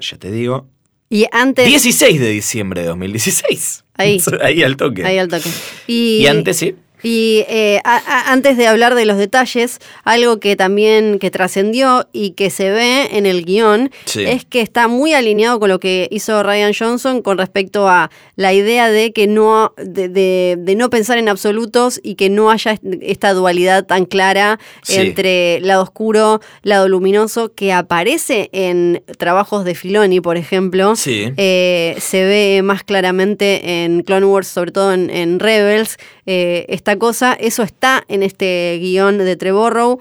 [0.00, 0.66] Ya te digo.
[1.08, 1.66] Y antes.
[1.66, 3.84] 16 de diciembre de 2016.
[3.94, 4.20] Ahí.
[4.42, 5.04] Ahí al toque.
[5.04, 5.48] Ahí al toque.
[5.86, 6.74] Y, Y antes sí.
[7.02, 12.08] Y eh, a- a- antes de hablar de los detalles, algo que también que trascendió
[12.12, 14.24] y que se ve en el guion Sí.
[14.24, 18.52] es que está muy alineado con lo que hizo Ryan Johnson con respecto a la
[18.52, 22.72] idea de que no de, de- de no pensar en absolutos y que no haya
[22.72, 24.96] est- esta dualidad tan clara Sí.
[24.96, 30.96] entre lado oscuro, lado luminoso que aparece en trabajos de Filoni, por ejemplo.
[30.96, 31.32] Sí.
[31.36, 36.64] Eh, se ve más claramente en Clone Wars, sobre todo en, en Rebels, eh,
[36.98, 37.32] cosa.
[37.34, 39.98] Eso está en este guion de Trevorrow.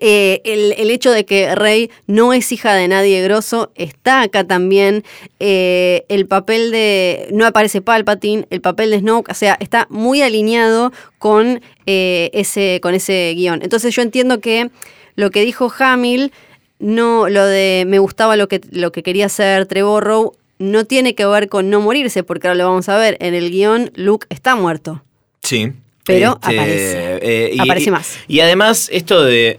[0.00, 4.44] Eh, el, el hecho de que Rey no es hija de nadie grosso está acá
[4.44, 5.04] también.
[5.38, 7.28] Eh, el papel de.
[7.32, 12.80] No aparece Palpatine, el papel de Snoke, o sea, está muy alineado con, eh, ese,
[12.82, 13.62] con ese guion.
[13.62, 14.70] Entonces yo entiendo que
[15.14, 16.32] lo que dijo Hamill,
[16.80, 21.26] no, lo de me gustaba lo que, lo que quería hacer Trevorrow, no tiene que
[21.26, 23.16] ver con no morirse, porque ahora lo vamos a ver.
[23.20, 25.04] En el guion, Luke está muerto.
[25.42, 25.72] Sí.
[26.04, 27.18] Pero Este, aparece.
[27.22, 28.18] eh, y- Aparece más.
[28.28, 29.58] Y además, esto de.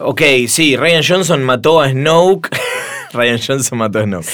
[0.00, 2.48] Ok, sí, Ryan Johnson mató a Snoke.
[3.12, 4.26] Ryan Johnson mató a Snoke.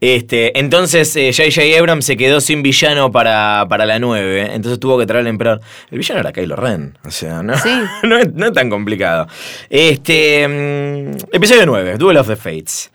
[0.00, 1.78] Este, entonces eh, J.J.
[1.78, 4.50] Abrams se quedó sin villano para, para la 9.
[4.54, 5.60] Entonces tuvo que traer al emperador.
[5.90, 6.98] El villano era Kylo Ren.
[7.04, 7.70] O sea, no, Sí.
[8.02, 9.26] no, es, no es tan complicado.
[9.70, 10.46] Este.
[10.48, 12.90] mm, episodio 9, Duel of the Fates.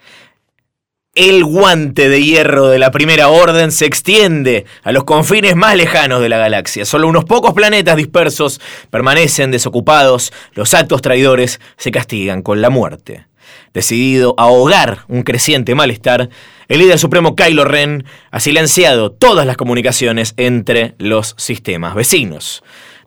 [1.13, 6.21] El guante de hierro de la Primera Orden se extiende a los confines más lejanos
[6.21, 6.85] de la galaxia.
[6.85, 10.31] Solo unos pocos planetas dispersos permanecen desocupados.
[10.53, 13.25] Los actos traidores se castigan con la muerte.
[13.73, 16.29] Decidido a ahogar un creciente malestar,
[16.69, 22.63] el líder supremo Kylo Ren ha silenciado todas las comunicaciones entre los sistemas vecinos.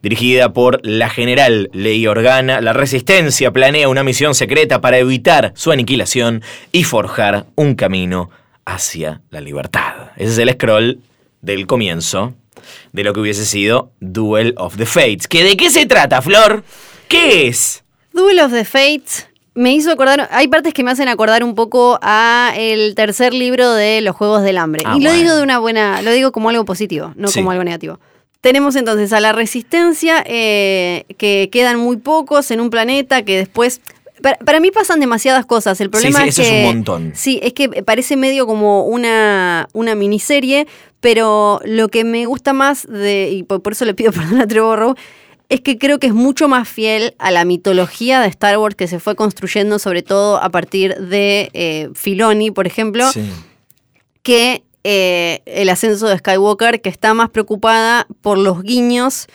[0.08, 5.72] Dirigida por la general Leia Organa, la Resistencia planea una misión secreta para evitar su
[5.72, 8.28] aniquilación y forjar un camino
[8.66, 10.10] hacia la libertad.
[10.18, 11.00] Ese es el scroll
[11.40, 12.34] del comienzo
[12.92, 15.26] de lo que hubiese sido Duel of the Fates.
[15.26, 16.64] ¿Que ¿De qué se trata, Flor?
[17.08, 17.82] ¿Qué es?
[18.12, 21.98] Duel of the Fates me hizo acordar, hay partes que me hacen acordar un poco
[22.02, 24.82] a el tercer libro de los Juegos del Hambre.
[24.84, 25.22] Ah, y lo bueno.
[25.22, 27.38] digo de una buena, lo digo como algo positivo, no Sí.
[27.40, 28.00] como algo negativo.
[28.44, 33.80] Tenemos entonces a la resistencia, eh, que quedan muy pocos en un planeta que después...
[34.20, 35.80] Para, para mí pasan demasiadas cosas.
[35.80, 36.58] El problema sí, es eso es que...
[36.60, 37.12] un montón.
[37.14, 40.66] Sí, es que parece medio como una, una miniserie,
[41.00, 44.46] pero lo que me gusta más de, y por, por eso le pido perdón a
[44.46, 44.94] Trevorrow,
[45.48, 48.88] es que creo que es mucho más fiel a la mitología de Star Wars que
[48.88, 53.22] se fue construyendo, sobre todo a partir de eh, Filoni, por ejemplo, Sí.
[54.22, 59.26] que eh, el ascenso de Skywalker, que está más preocupada por los guiños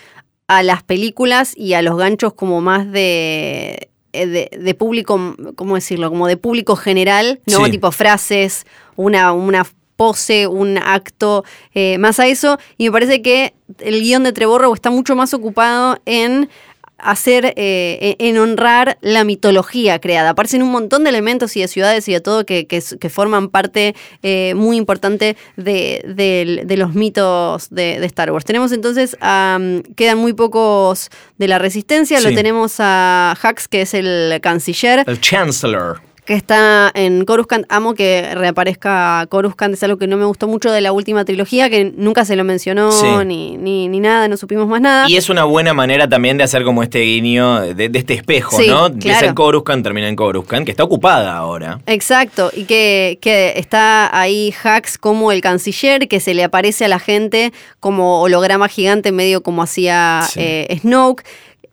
[0.48, 5.76] a las películas y a los ganchos como más de, eh, de, de público, ¿cómo
[5.76, 6.10] decirlo?
[6.10, 7.66] Como de público general, ¿no?
[7.66, 7.72] Sí.
[7.72, 9.66] Tipo frases, una, una
[10.00, 12.58] pose, un acto, eh, más a eso.
[12.78, 16.50] Y me parece que el guion de Trevorrow está mucho más ocupado en
[17.02, 20.32] hacer, eh, en honrar la mitología creada.
[20.32, 23.50] Aparecen un montón de elementos y de ciudades y de todo que, que, que forman
[23.50, 28.46] parte eh, muy importante de, de- de los mitos de, de Star Wars.
[28.46, 32.20] Tenemos entonces, am, quedan muy pocos de la resistencia.
[32.22, 36.02] Lo tenemos a Hux, que es el canciller El Chancellor.
[36.30, 37.66] Que está en Coruscant.
[37.70, 41.72] Amo que reaparezca Coruscant, es algo que no me gustó mucho de la última trilogía,
[41.72, 43.08] que nunca se lo mencionó Sí.
[43.26, 45.10] ni, ni, ni nada, no supimos más nada.
[45.10, 48.56] Y es una buena manera también de hacer como este guiño, de, de este espejo,
[48.58, 48.86] Sí, ¿no?
[48.86, 49.30] Empieza claro.
[49.30, 51.80] en Coruscant, termina en Coruscant, que está ocupada ahora.
[51.88, 56.90] Exacto, y que, que está ahí Hux como el canciller, que se le aparece a
[56.90, 60.40] la gente como holograma gigante, medio como hacía Sí.
[60.44, 61.24] eh, Snoke.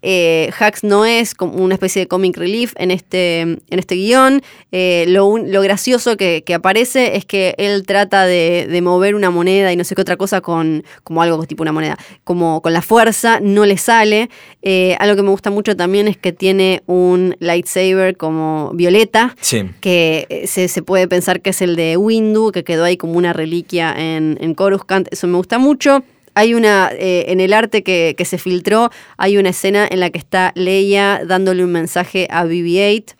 [0.09, 4.41] Eh, Hux no es como una especie de comic relief en este, en este guion.
[4.71, 9.17] Eh, lo, un- lo gracioso que, que aparece es que él trata de, de mover
[9.17, 12.63] una moneda y no sé qué otra cosa con como algo tipo una moneda, como
[12.63, 14.31] con la fuerza, no le sale.
[14.63, 19.65] Eh, algo que me gusta mucho también es que tiene un lightsaber como violeta Sí.
[19.81, 23.15] que eh, se, se puede pensar que es el de Windu, que quedó ahí como
[23.15, 25.09] una reliquia en, en Coruscant.
[25.11, 26.05] Eso me gusta mucho.
[26.37, 30.11] Hay una, eh, en el arte que, que se filtró, hay una escena en la
[30.11, 33.16] que está Leia dándole un mensaje a BB-8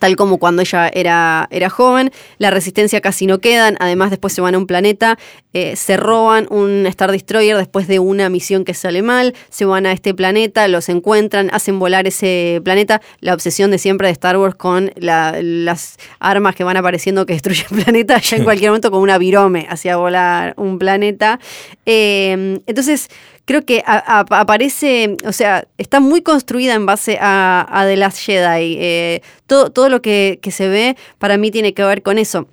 [0.00, 2.10] tal como cuando ella era, era joven.
[2.38, 5.16] La resistencia casi no quedan, además después se van a un planeta,
[5.52, 9.86] eh, se roban un Star Destroyer después de una misión que sale mal, se van
[9.86, 13.00] a este planeta, los encuentran, hacen volar ese planeta.
[13.20, 17.32] La obsesión de siempre de Star Wars con la- las armas que van apareciendo que
[17.40, 21.38] destruyen planeta, ya en cualquier momento como una virome hacia volar un planeta.
[21.86, 23.08] Eh, entonces,
[23.44, 28.18] creo que a- aparece, o sea, está muy construida en base a, a The Last
[28.24, 28.76] Jedi.
[28.78, 32.46] Eh, todo, todo lo que, que se ve para mí tiene que ver con eso.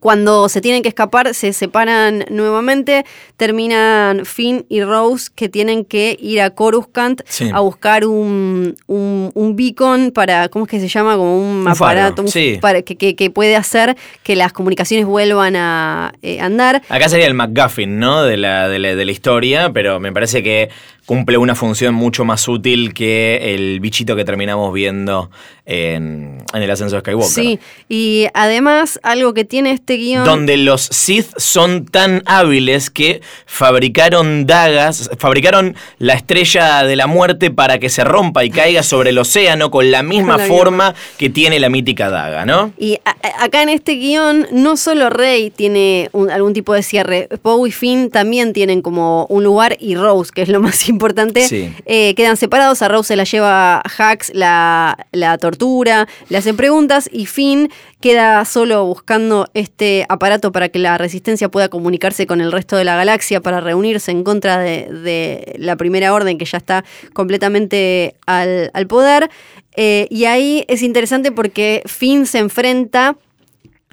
[0.00, 3.04] Cuando se tienen que escapar, se separan nuevamente,
[3.36, 7.48] terminan Finn y Rose que tienen que ir a Coruscant Sí.
[7.52, 11.16] a buscar un, un, un beacon para, ¿cómo es que se llama?
[11.16, 12.58] Como un, Un aparato un- sí.
[12.60, 16.82] para, que, que- que puede hacer que las comunicaciones vuelvan a eh, andar.
[16.88, 18.22] Acá sería el MacGuffin, ¿no?
[18.24, 20.68] De la, de, la, de la historia, pero me parece que
[21.08, 25.30] cumple una función mucho más útil que el bichito que terminamos viendo
[25.64, 27.32] en, en el ascenso de Skywalker.
[27.32, 30.26] Sí, y además algo que tiene este guion...
[30.26, 37.50] Donde los Sith son tan hábiles que fabricaron dagas, fabricaron la estrella de la muerte
[37.50, 40.94] para que se rompa y caiga sobre el océano con la misma Con la forma
[41.16, 42.74] que tiene la mítica daga, ¿no?
[42.76, 42.98] Y
[43.40, 47.72] acá en este guion, no solo Rey tiene un- algún tipo de cierre, Poe y
[47.72, 50.97] Finn también tienen como un lugar y Rose, que es lo más importante,
[51.46, 51.72] Sí.
[51.86, 52.82] eh, quedan separados.
[52.82, 58.44] A Rose se la lleva Hux, la, la tortura, le hacen preguntas y Finn queda
[58.44, 62.96] solo buscando este aparato para que la resistencia pueda comunicarse con el resto de la
[62.96, 68.70] galaxia para reunirse en contra de, de la primera orden que ya está completamente al,
[68.74, 69.30] al poder.
[69.76, 73.16] Eh, y ahí es interesante porque Finn se enfrenta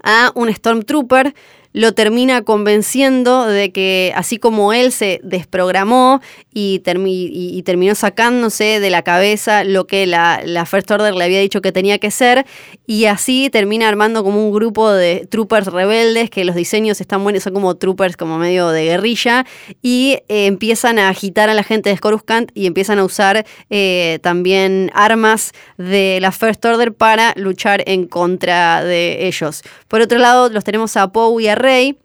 [0.04, 1.34] a un Stormtrooper,
[1.76, 6.22] lo termina convenciendo de que así como él se desprogramó
[6.54, 11.14] y, termi- y- y terminó sacándose de la cabeza lo que la, la First Order
[11.14, 12.46] le había dicho que tenía que ser,
[12.88, 17.44] y así termina armando como un grupo de troopers rebeldes, que los diseños están buenos,
[17.44, 19.46] son como troopers como medio de guerrilla,
[19.82, 24.20] y eh, empiezan a agitar a la gente de Coruscant y empiezan a usar eh,
[24.22, 29.62] también armas de la First Order para luchar en contra de ellos.
[29.90, 31.98] Por otro lado, los tenemos a Poe y a Rey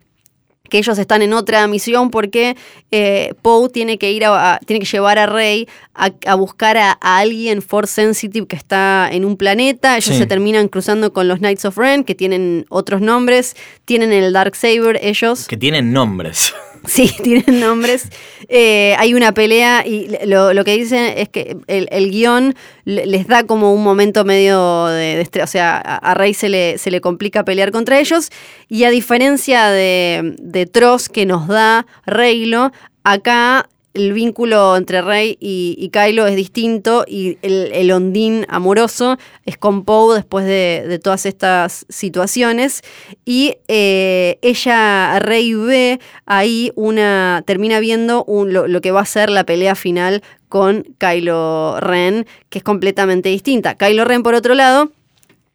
[0.69, 2.57] que ellos están en otra misión porque
[2.93, 6.77] eh, Poe tiene que ir a, a- tiene que llevar a Rey a, a buscar
[6.79, 9.97] a, a alguien Force Sensitive que está en un planeta.
[9.97, 10.19] Ellos Sí.
[10.19, 13.57] se terminan cruzando con los Knights of Ren, que tienen otros nombres.
[13.85, 15.49] Tienen el Dark Saber ellos.
[15.49, 16.55] Que tienen nombres.
[16.87, 18.09] Sí, tienen nombres.
[18.49, 22.55] Eh, hay una pelea y lo, que dicen es que el, el guion
[22.85, 26.35] le- les da como un momento medio de, de estre- O sea, a, a Rey
[26.35, 28.31] se le, se le complica pelear contra ellos.
[28.69, 32.73] Y a diferencia de, de Tross que nos da Reylo,
[33.05, 39.19] acá el vínculo entre Rey y, y Kylo es distinto y el, el ondín amoroso
[39.45, 42.83] es con Poe después de, de todas estas situaciones.
[43.25, 49.31] Y eh, ella, Rey ve ahí una, termina viendo lo, lo que va a ser
[49.31, 53.77] la pelea final con Kylo Ren, que es completamente distinta.
[53.77, 54.91] Kylo Ren, por otro lado,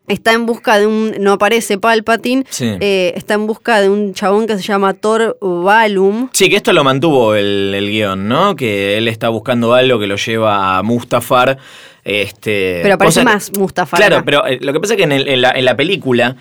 [0.07, 1.13] está en busca de un.
[1.19, 2.43] No aparece Palpatine.
[2.49, 2.75] Sí.
[2.79, 6.29] eh, está en busca de un chabón que se llama Thor Valum.
[6.33, 8.55] Sí, que esto lo mantuvo el, el guion, ¿no?
[8.55, 11.57] Que él está buscando algo que lo lleva a Mustafar.
[12.03, 13.99] Este, Pero aparece más Mustafar.
[13.99, 14.25] Claro, acá.
[14.25, 16.35] pero eh, lo que pasa es que en, el- en la, en la película,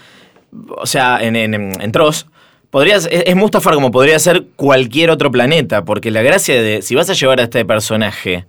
[0.68, 2.26] o sea, en, en, en Tross,
[2.70, 7.08] podrías, es Mustafar como podría ser cualquier otro planeta, porque la gracia de, si vas
[7.08, 8.44] a llevar a este personaje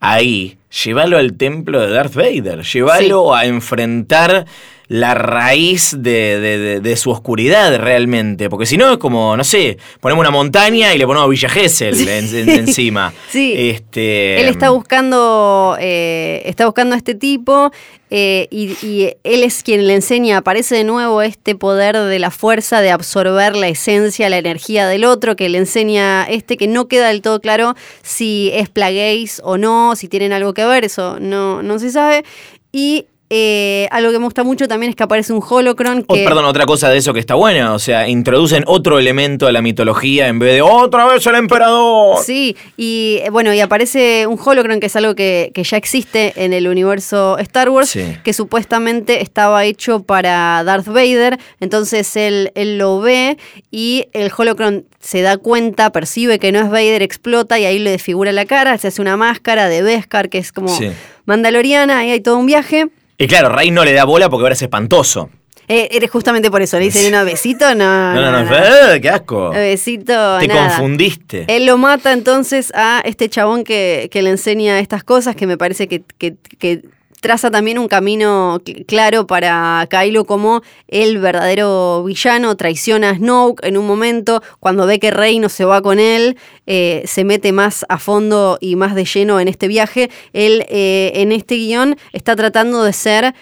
[0.00, 4.46] ahí, llévalo al templo de Darth Vader, llévalo a enfrentar
[4.88, 9.44] la raíz de, de- de- de su oscuridad realmente, porque si no es como, no
[9.44, 13.12] sé, ponemos una montaña y le ponemos Villa Gesell en- en- encima.
[13.30, 13.54] Sí.
[13.56, 17.70] Este, Él está buscando, eh, está buscando a este tipo
[18.12, 22.32] eh, y, y él es quien le enseña, aparece de nuevo este poder de la
[22.32, 26.88] fuerza de absorber la esencia, la energía del otro, que le enseña este que no
[26.88, 31.18] queda del todo claro si es Plagueis o no, si tienen algo que ver, eso
[31.20, 32.24] no, no se sabe.
[32.72, 36.24] Y eh, algo que me gusta mucho también es que aparece un holocron Oh, que...
[36.24, 39.62] perdón, otra cosa de eso que está buena, o sea, introducen otro elemento de la
[39.62, 42.18] mitología en vez de otra vez el emperador.
[42.24, 46.32] Sí, y eh, bueno, y aparece un holocron que es algo que, que ya existe
[46.36, 48.04] en el universo Star Wars, Sí.
[48.24, 53.38] que supuestamente estaba hecho para Darth Vader, entonces él, él lo ve
[53.70, 57.90] y el holocron se da cuenta, percibe que no es Vader, explota y ahí le
[57.90, 60.90] desfigura la cara, se hace una máscara de Beskar que es como Sí.
[61.26, 62.88] mandaloriana, ahí hay todo un viaje.
[63.20, 65.28] Y claro, Rey no le da bola porque ahora es espantoso.
[65.68, 68.56] Eh, eres justamente por eso, le dicen un besito, no, No, no, no, no,
[68.92, 69.50] ¡eh, qué asco.
[69.50, 70.68] besito, Te nada.
[70.70, 71.44] confundiste.
[71.46, 75.56] Él lo mata entonces a este chabón que, que le enseña estas cosas, que me
[75.56, 76.82] parece que, que- que
[77.20, 83.64] traza también un camino cl- claro para Kylo como el verdadero villano, traiciona a Snoke
[83.66, 87.52] en un momento, cuando ve que Rey no se va con él, eh, se mete
[87.52, 90.10] más a fondo y más de lleno en este viaje.
[90.32, 93.34] Él eh, en este guion está tratando de ser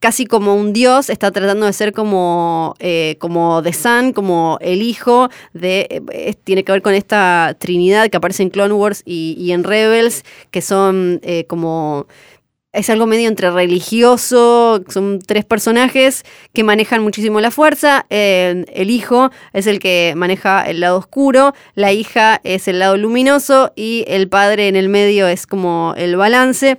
[0.00, 4.82] casi como un dios, está tratando de ser como, eh, como The Sun, como el
[4.82, 6.02] hijo de...
[6.12, 9.64] eh, tiene que ver con esta trinidad que aparece en Clone Wars y, y en
[9.64, 12.06] Rebels, que son como...
[12.74, 18.04] Es algo medio entre religioso, son tres personajes que manejan muchísimo la fuerza.
[18.10, 22.96] Eh, el hijo es el que maneja el lado oscuro, la hija es el lado
[22.96, 26.76] luminoso y el padre en el medio es como el balance.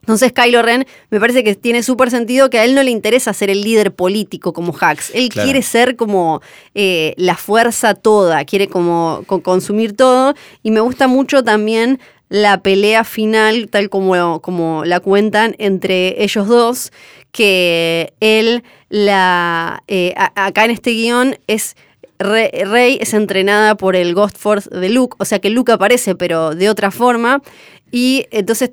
[0.00, 3.34] Entonces Kylo Ren me parece que tiene súper sentido que a él no le interesa
[3.34, 5.10] ser el líder político como Hax.
[5.14, 5.44] Él Claro.
[5.46, 6.40] quiere ser como
[6.74, 10.34] eh, la fuerza toda, quiere como co- consumir todo.
[10.62, 16.46] Y me gusta mucho también la pelea final, tal como, como la cuentan entre ellos
[16.46, 16.92] dos,
[17.32, 21.76] que él la eh, acá en este guion es
[22.18, 26.14] Re- Rey es entrenada por el Ghost Force de Luke, o sea que Luke aparece
[26.16, 27.42] pero de otra forma.
[27.90, 28.68] Y entonces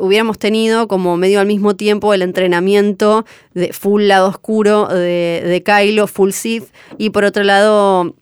[0.00, 5.62] hubiéramos tenido como medio al mismo tiempo el entrenamiento de full lado oscuro de, de
[5.62, 6.64] Kylo, full Sith,
[6.98, 8.14] y por otro lado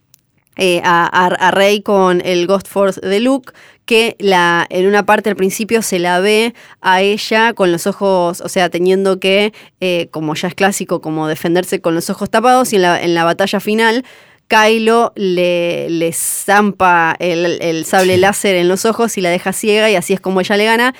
[0.57, 3.53] eh, a, Rey con el Ghost Force de Luke,
[3.85, 8.41] que la, en una parte al principio se la ve a ella con los ojos,
[8.41, 12.73] o sea, teniendo que, eh, como ya es clásico, como defenderse con los ojos tapados,
[12.73, 14.05] y en la, en la batalla final.
[14.47, 19.89] Kylo le, le zampa el, el sable láser en los ojos y la deja ciega
[19.89, 20.93] y así es como ella le gana.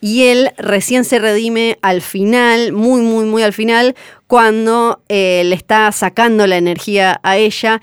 [0.00, 3.96] Y él recién se redime al final, muy, muy, muy al final,
[4.28, 7.82] cuando eh, le está sacando la energía a ella.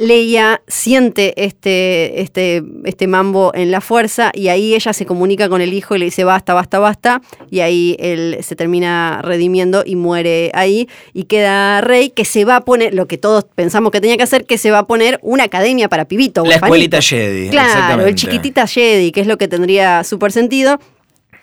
[0.00, 5.60] Leia siente este, este, este mambo en la fuerza y ahí ella se comunica con
[5.60, 7.20] el hijo y le dice basta, basta, basta.
[7.50, 10.88] Y ahí él se termina redimiendo y muere ahí.
[11.12, 14.22] Y queda Rey que se va a poner, lo que todos pensamos que tenía que
[14.22, 16.46] hacer, que se va a poner una academia para pibito.
[16.46, 17.50] La escuelita Jedi.
[17.50, 20.80] Claro, el chiquitita Jedi, que es lo que tendría súper sentido.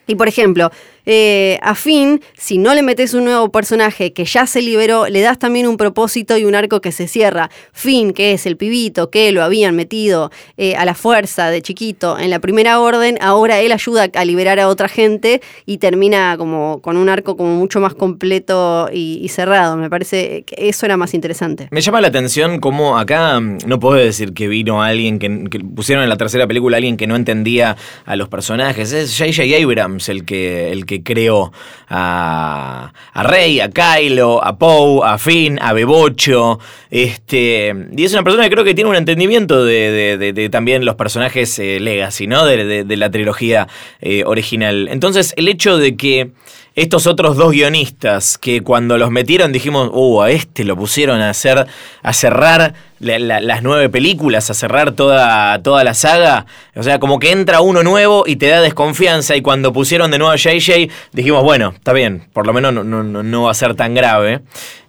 [0.07, 0.71] Y por ejemplo,
[1.09, 5.21] eh, a Finn, si no le metes un nuevo personaje que ya se liberó, le
[5.21, 7.49] das también un propósito y un arco que se cierra.
[7.71, 12.19] Finn, que es el pibito que lo habían metido eh, a la fuerza de chiquito
[12.19, 16.81] en la primera orden, ahora él ayuda a liberar a otra gente y termina como
[16.81, 19.77] con un arco como mucho más completo y, cerrado.
[19.77, 21.69] Me parece que eso era más interesante.
[21.71, 25.59] Me llama la atención cómo acá mm, no puedo decir que vino alguien que, que
[25.59, 28.91] pusieron en la tercera película alguien que no entendía a los personajes.
[28.91, 29.63] Es J.J.
[29.63, 31.51] Abrams el que, el que creó
[31.89, 36.59] a, a Rey, a Kylo, a Poe, a Finn, a Bebocho.
[36.89, 41.57] Este, y es una persona que creo que tiene un entendimiento de, también los personajes
[41.59, 42.45] eh, Legacy, ¿no?
[42.45, 43.67] De la trilogía
[44.01, 44.87] eh, original.
[44.89, 46.31] Entonces, el hecho de que
[46.77, 51.31] estos otros dos guionistas que cuando los metieron dijimos, uh, a este lo pusieron a
[51.31, 51.65] hacer,
[52.03, 56.45] a cerrar las nueve películas, a cerrar toda, toda la saga.
[56.75, 59.35] O sea, como que entra uno nuevo y te da desconfianza.
[59.35, 62.83] Y cuando pusieron de nuevo a JJ, dijimos, bueno, está bien, por lo menos no,
[62.83, 64.41] no, no va a ser tan grave.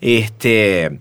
[0.03, 1.01] Este.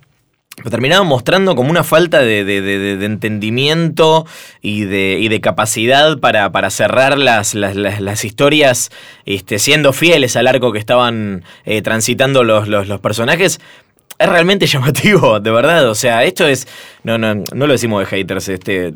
[0.58, 4.26] Pero terminaron mostrando como una falta de, entendimiento
[4.60, 8.89] y de, y de capacidad para, para cerrar las, las, historias
[9.26, 13.60] este, siendo fieles al arco que estaban eh, transitando los, los, los personajes
[14.20, 15.89] es realmente llamativo, de verdad.
[15.89, 16.68] O sea, esto es.
[17.03, 18.49] No, no, no lo decimos de haters.
[18.49, 18.91] Este,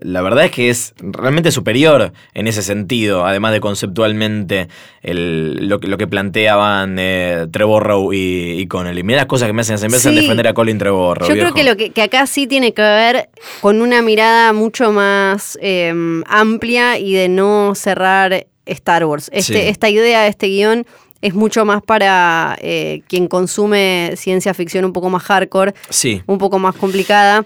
[0.00, 4.68] la verdad es que es realmente superior en ese sentido, además de conceptualmente
[5.02, 9.02] el, lo, lo, que planteaban eh, Trevor y, y Connelly.
[9.02, 11.26] Mira las cosas que me hacen, se me hacen defender a Colin Trevor.
[11.28, 13.28] Yo creo que lo que, acá sí tiene que ver
[13.60, 19.30] con una mirada mucho más em, amplia y de no cerrar Star Wars.
[19.32, 20.86] Este, Esta idea, este guion
[21.20, 26.22] es mucho más para eh, quien consume ciencia ficción un poco más hardcore, sí.
[26.26, 27.44] un poco más complicada.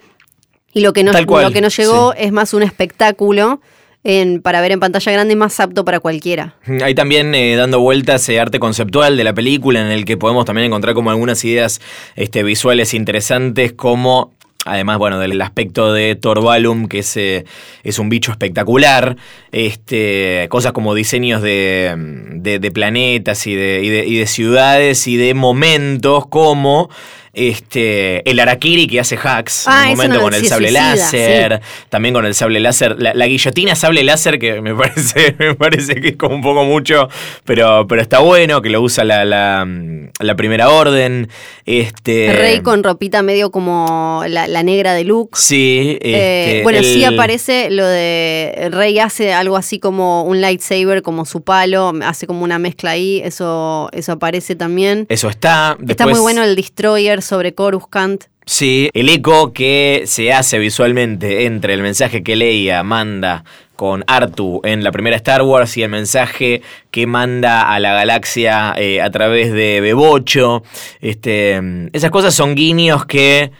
[0.74, 3.60] Y lo que, nos, lo que nos llegó es más un espectáculo
[4.04, 6.56] en, para ver en pantalla grande y más apto para cualquiera.
[6.82, 10.44] Hay también eh, dando vueltas ese arte conceptual de la película en el que podemos
[10.44, 11.80] también encontrar como algunas ideas
[12.16, 14.32] este, visuales interesantes como
[14.64, 17.44] Además, bueno, del aspecto de Torvalum, que es, eh,
[17.82, 19.16] es un bicho espectacular.
[19.50, 21.94] Este, cosas como diseños de,
[22.36, 26.90] de, planetas y de, y de, ciudades y de momentos como
[27.34, 32.12] este, el Arakiri que hace hacks en un ah, momento con el sable láser, también
[32.12, 36.16] con el sable láser, la, guillotina sable láser que me parece, me parece que es
[36.16, 37.08] como un poco mucho,
[37.44, 41.28] pero, pero está bueno, que lo usa la, la, primera orden.
[41.64, 45.38] Este, Rey con ropita medio como la, negra de Luke.
[45.38, 45.98] Sí.
[46.02, 51.24] Eh, este, bueno, sí aparece lo de Rey hace algo así como un lightsaber, como
[51.24, 55.06] su palo, hace como una mezcla ahí, eso, eso aparece también.
[55.08, 55.78] Eso está.
[55.88, 58.24] está muy bueno el Destroyer sobre Coruscant.
[58.44, 63.44] Sí, el eco que se hace visualmente entre el mensaje que Leia manda
[63.76, 68.74] con Artu en la primera Star Wars y el mensaje que manda a la galaxia
[68.76, 70.64] eh, a través de Bebocho.
[71.00, 71.60] Este,
[71.92, 73.52] esas cosas son guiños que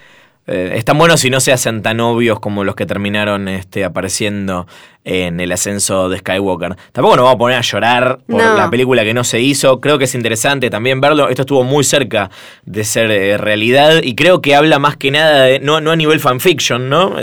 [0.47, 4.67] eh, están buenos y no se hacen tan obvios como los que terminaron este, apareciendo
[5.05, 6.77] en el ascenso de Skywalker.
[6.91, 9.81] Tampoco nos vamos a poner a llorar por la película que no se hizo.
[9.81, 11.29] Creo que es interesante también verlo.
[11.29, 12.31] Esto estuvo muy cerca
[12.65, 15.97] de ser eh, realidad y creo que habla más que nada de, no, no a
[15.97, 17.17] nivel fanfiction, ¿no?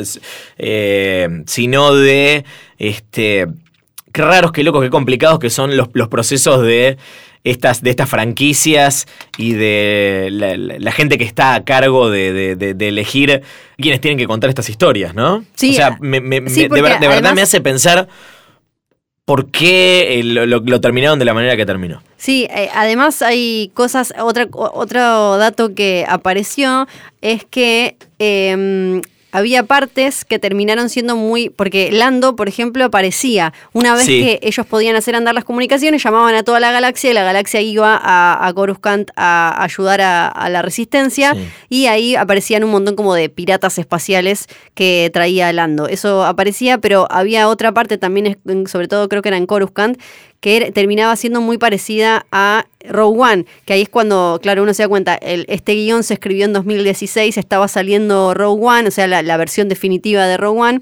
[0.58, 2.46] Eh, sino de
[2.78, 3.48] este.
[4.12, 6.98] Qué raros, qué locos, qué complicados que son los, los procesos de
[7.44, 10.30] estas, de estas franquicias y de
[10.80, 13.42] la, gente que está a cargo de, elegir
[13.78, 15.44] quienes tienen que contar estas historias, ¿no?
[15.56, 18.08] Sí, o sea, de, verdad me hace pensar
[19.26, 22.02] por qué lo, terminaron de la manera que terminó.
[22.18, 26.88] Sí, eh, además hay cosas, otra, otro dato que apareció
[27.22, 27.96] es que...
[28.18, 29.02] Em,
[29.32, 31.50] había partes que terminaron siendo muy.
[31.50, 33.54] Porque Lando, por ejemplo, aparecía.
[33.74, 37.14] Una vez que ellos podían hacer andar las comunicaciones, llamaban a toda la galaxia y
[37.14, 41.36] la galaxia iba a, a Coruscant a ayudar a, la resistencia.
[41.70, 45.88] Y ahí aparecían un montón como de piratas espaciales que traía Lando.
[45.88, 50.00] Eso aparecía, pero había otra parte también, sobre todo creo que era en Coruscant,
[50.40, 54.84] que terminaba siendo muy parecida a Rogue One, que ahí es cuando, claro, uno se
[54.84, 59.38] da cuenta, este guion se escribió en 2016, estaba saliendo Rogue One, o sea, la,
[59.38, 60.82] versión definitiva de Rogue One.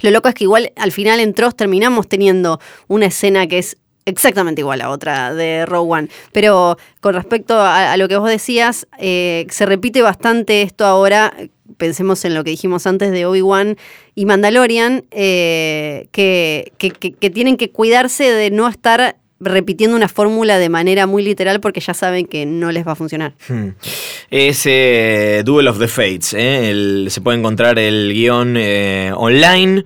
[0.00, 3.76] Lo loco es que igual al final en Trost terminamos teniendo una escena que es
[4.06, 6.08] exactamente igual a otra de Rogue One.
[6.32, 11.32] Pero con respecto a, lo que vos decías, eh, se repite bastante esto ahora.
[11.76, 13.76] Pensemos en lo que dijimos antes de Obi-Wan
[14.14, 20.68] y Mandalorian, eh, que, que, tienen que cuidarse de no estar repitiendo una fórmula de
[20.68, 23.34] manera muy literal porque ya saben que no les va a funcionar.
[23.48, 23.70] Hmm.
[24.30, 27.06] Ese Duel of the Fates, ¿eh?
[27.08, 28.56] se puede encontrar el guion
[29.16, 29.84] online.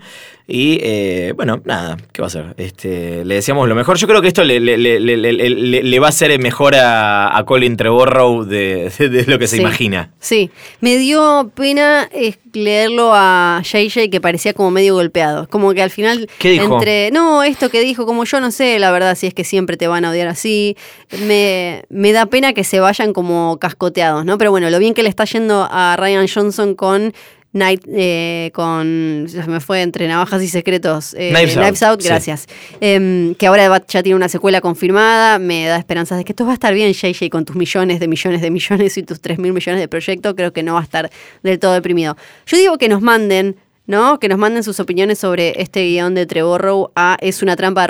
[0.50, 2.54] Y eh, bueno, nada, ¿qué va a hacer?
[2.56, 3.98] Este, le decíamos lo mejor.
[3.98, 9.24] Yo creo que esto le, le, va a hacer mejor a, Colin Trevorrow de, de,
[9.26, 10.10] lo que se imagina.
[10.18, 15.46] Sí, me dio pena eh, leerlo a JJ que parecía como medio golpeado.
[15.50, 16.76] Como que al final, ¿Qué dijo?
[16.76, 17.10] entre.
[17.10, 19.86] No, esto que dijo, como yo no sé, la verdad, si es que siempre te
[19.86, 20.78] van a odiar así.
[21.26, 24.38] Me, me da pena que se vayan como cascoteados, ¿no?
[24.38, 27.12] Pero bueno, lo bien que le está yendo a Ryan Johnson con
[27.52, 29.26] Night eh, con.
[29.28, 31.14] Se me fue entre navajas y secretos.
[31.18, 32.46] Eh, Knives, Out, gracias.
[32.80, 35.38] Em, que ahora ya tiene una secuela confirmada.
[35.38, 38.08] Me da esperanzas de que esto va a estar bien, JJ, con tus millones de
[38.08, 40.34] millones de millones y tus 3 mil millones de proyectos.
[40.34, 41.10] Creo que no va a estar
[41.42, 42.16] del todo deprimido.
[42.46, 43.56] Yo digo que nos manden
[43.88, 44.20] ¿no?
[44.20, 47.88] Que nos manden sus opiniones sobre este guion de Trevorrow a es una trampa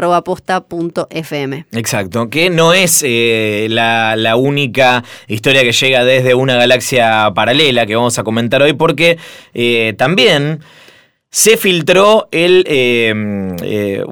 [1.10, 1.66] fm.
[1.72, 7.96] Exacto, que no es eh, la, única historia que llega desde una galaxia paralela que
[7.96, 9.18] vamos a comentar hoy, porque
[9.54, 10.60] eh, también
[11.30, 14.04] se filtró el eh,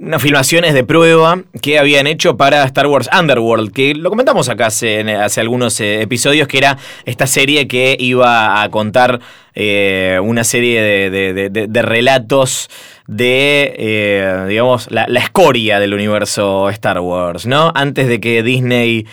[0.00, 4.66] unas filmaciones de prueba que habían hecho para Star Wars Underworld, que lo comentamos acá
[4.66, 5.00] hace,
[5.38, 9.20] algunos episodios, que era esta serie que iba a contar
[9.56, 10.80] eh, una serie
[11.10, 12.68] de, relatos
[13.08, 17.72] de, eh, digamos, la, escoria del universo Star Wars, ¿no?
[17.74, 19.06] Antes de que Disney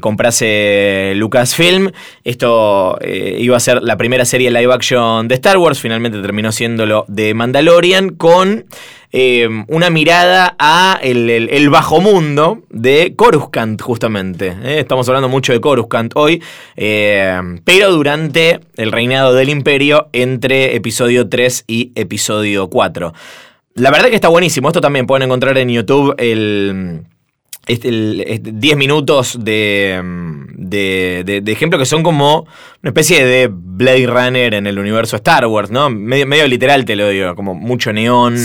[0.00, 1.92] comprase Lucasfilm,
[2.24, 7.04] esto iba a ser la primera serie live action de Star Wars, finalmente terminó siéndolo
[7.08, 8.64] de Mandalorian, con
[9.14, 14.56] eh, una mirada a el, bajo mundo de Coruscant, justamente.
[14.62, 14.78] ¿eh?
[14.78, 16.42] estamos hablando mucho de Coruscant hoy,
[16.76, 19.81] eh, pero durante el reinado del imperio
[20.12, 23.12] entre episodio 3 y episodio 4.
[23.74, 24.68] La verdad que está buenísimo.
[24.68, 27.04] Esto también pueden encontrar en YouTube el
[27.66, 30.00] 10 este, minutos de,
[30.56, 32.40] de, ejemplo que son como
[32.82, 35.88] una especie de Blade Runner en el universo Star Wars, ¿no?
[35.88, 38.36] Medio, medio literal te lo digo, como mucho neón,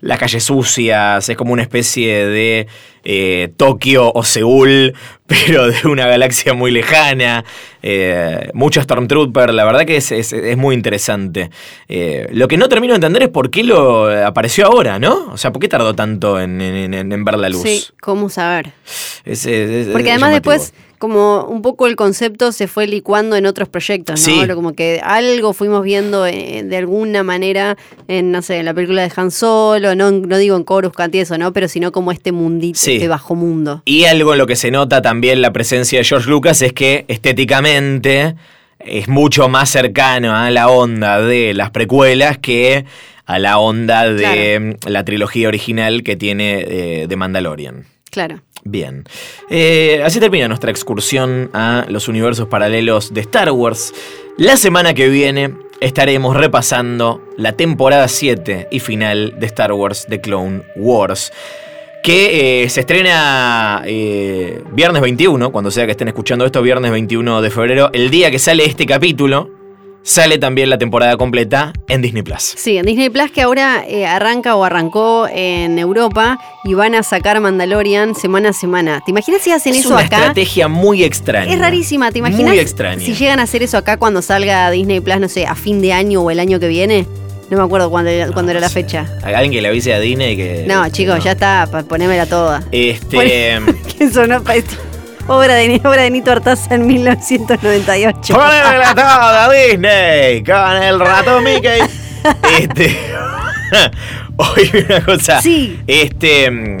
[0.00, 2.66] las calles sucias, es como una especie de
[3.08, 4.92] eh, Tokio o Seúl,
[5.26, 7.44] pero de una galaxia muy lejana.
[7.80, 11.50] Eh, mucho Stormtrooper, la verdad que es, muy interesante.
[11.86, 15.28] Eh, lo que no termino de entender es por qué lo apareció ahora, ¿no?
[15.30, 17.62] O sea, ¿por qué tardó tanto en, ver la luz?
[17.62, 18.72] Sí, ¿cómo saber?
[19.24, 24.54] Porque además después como un poco el concepto se fue licuando en otros proyectos, ¿no?
[24.54, 27.76] Como que algo fuimos viendo eh, de alguna manera
[28.08, 31.20] en, no sé, en la película de Han Solo, no, no digo en Coruscant y
[31.20, 31.52] eso, ¿no?
[31.52, 33.82] Pero sino como este mundito, este bajo mundo.
[33.84, 37.04] Y algo en lo que se nota también la presencia de George Lucas es que
[37.08, 38.34] estéticamente
[38.78, 42.84] es mucho más cercano a la onda de las precuelas que
[43.24, 47.84] a la onda de la trilogía original que tiene eh, de Mandalorian.
[48.10, 48.40] Claro.
[48.68, 49.04] Bien.
[49.48, 53.94] Eh, así termina nuestra excursión a los universos paralelos de Star Wars.
[54.38, 60.20] La semana que viene estaremos repasando la temporada 7 y final de Star Wars The
[60.20, 61.32] Clone Wars.
[62.02, 67.42] Que eh, se estrena eh, viernes 21, cuando sea que estén escuchando esto, viernes 21
[67.42, 69.50] de febrero, el día que sale este capítulo
[70.06, 72.54] sale también la temporada completa en Disney Plus.
[72.56, 77.02] Sí, en Disney Plus que ahora eh, arranca o arrancó en Europa y van a
[77.02, 79.02] sacar Mandalorian semana a semana.
[79.04, 80.04] ¿Te imaginas si hacen eso acá?
[80.04, 81.52] Es una estrategia muy extraña.
[81.52, 82.52] Es rarísima, ¿te imaginas?
[82.52, 83.04] Muy extraña.
[83.04, 85.92] Si llegan a hacer eso acá cuando salga Disney Plus, no sé, a fin de
[85.92, 87.04] año o el año que viene.
[87.50, 89.06] No me acuerdo cuándo, era la fecha.
[89.22, 90.64] Alguien que le avise a Disney que.
[90.66, 92.62] No, chicos, ya está, ponémela toda.
[92.70, 93.60] Este.
[93.96, 94.76] ¿Quién sonó para esto?
[95.28, 98.34] Obra de, obra de Nito Artaza en 1998.
[98.34, 100.44] ¡Poneme toda Disney!
[100.44, 101.80] Con el rato Mickey.
[102.60, 102.96] este.
[104.36, 105.40] Oye, una cosa.
[105.40, 105.80] Sí.
[105.86, 106.78] Este.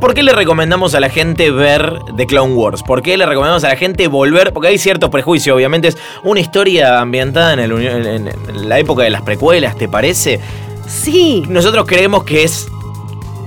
[0.00, 2.82] ¿Por qué le recomendamos a la gente ver The Clone Wars?
[2.82, 4.52] ¿Por qué le recomendamos a la gente volver?
[4.52, 5.88] Porque hay cierto prejuicio, obviamente.
[5.88, 10.40] Es una historia ambientada en, el, en la época de las precuelas, ¿te parece?
[10.86, 11.44] Sí.
[11.48, 12.68] Nosotros creemos que es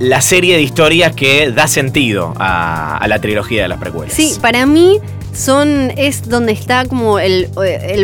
[0.00, 4.14] la serie de historias que da sentido a, la trilogía de las precuelas.
[4.14, 5.00] Sí, para mí
[5.32, 7.48] son es donde está como el,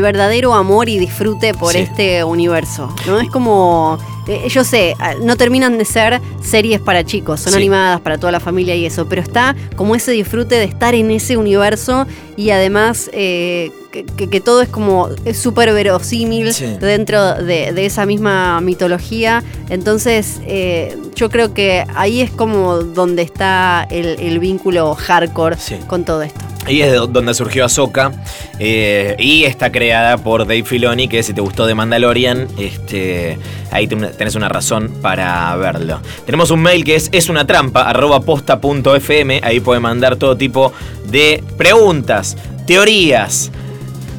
[0.00, 2.94] verdadero amor y disfrute por este universo.
[3.06, 3.20] ¿no?
[3.20, 3.98] Es como.
[4.26, 8.32] Eh, yo sé, ah, no terminan de ser series para chicos, son animadas para toda
[8.32, 12.06] la familia y eso, pero está como ese disfrute de estar en ese universo
[12.36, 19.42] y además eh, que, todo es como súper verosímil dentro de, esa misma mitología.
[19.68, 25.56] Entonces, eh, yo creo que ahí es como donde está el, vínculo hardcore
[25.86, 26.40] con todo esto.
[26.66, 28.10] Ahí es donde surgió Ahsoka
[28.58, 33.38] eh, y está creada por Dave Filoni, que si te gustó de Mandalorian, este,
[33.70, 36.00] ahí tenés una razón para verlo.
[36.26, 40.72] Tenemos un mail que es es una trampa, posta.fm, ahí puede mandar todo tipo
[41.06, 42.36] de preguntas,
[42.66, 43.50] teorías,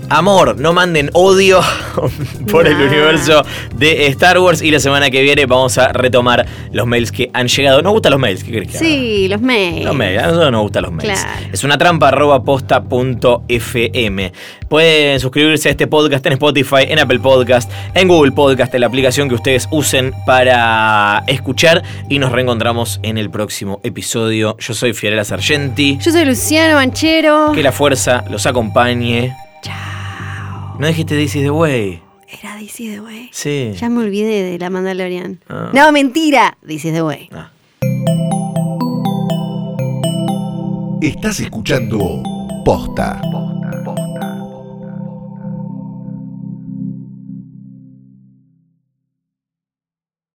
[0.10, 1.62] amor, no manden odio
[2.52, 3.44] por el universo
[3.76, 4.62] de Star Wars.
[4.62, 7.82] Y la semana que viene vamos a retomar los mails que han llegado.
[7.82, 8.44] ¿Nos gustan los mails?
[8.44, 9.86] ¿Qué crees que Sí, los mails.
[9.86, 11.26] Los mails, a nosotros nos gustan los mails.
[11.52, 12.44] Es una trampa arroba.
[14.68, 18.88] Pueden suscribirse a este podcast en Spotify, en Apple Podcast, en Google Podcast, en la
[18.88, 21.84] aplicación que ustedes usen para escuchar.
[22.10, 24.58] Y nos reencontramos en el próximo episodio.
[24.60, 25.98] Yo soy Fiorella Sargenti.
[26.02, 27.52] Yo soy Luciano Banchero.
[27.54, 29.34] Que la fuerza los acompañe.
[30.78, 32.02] No dijiste This is the way.
[32.28, 33.30] Era This is the way.
[33.32, 33.72] Sí.
[33.80, 35.40] Ya me olvidé de la Mandalorian.
[35.48, 35.72] Ah.
[35.74, 36.58] No, mentira.
[36.68, 37.30] This is the way.
[37.32, 37.50] Ah.
[41.02, 42.22] Estás escuchando
[42.66, 43.22] Posta.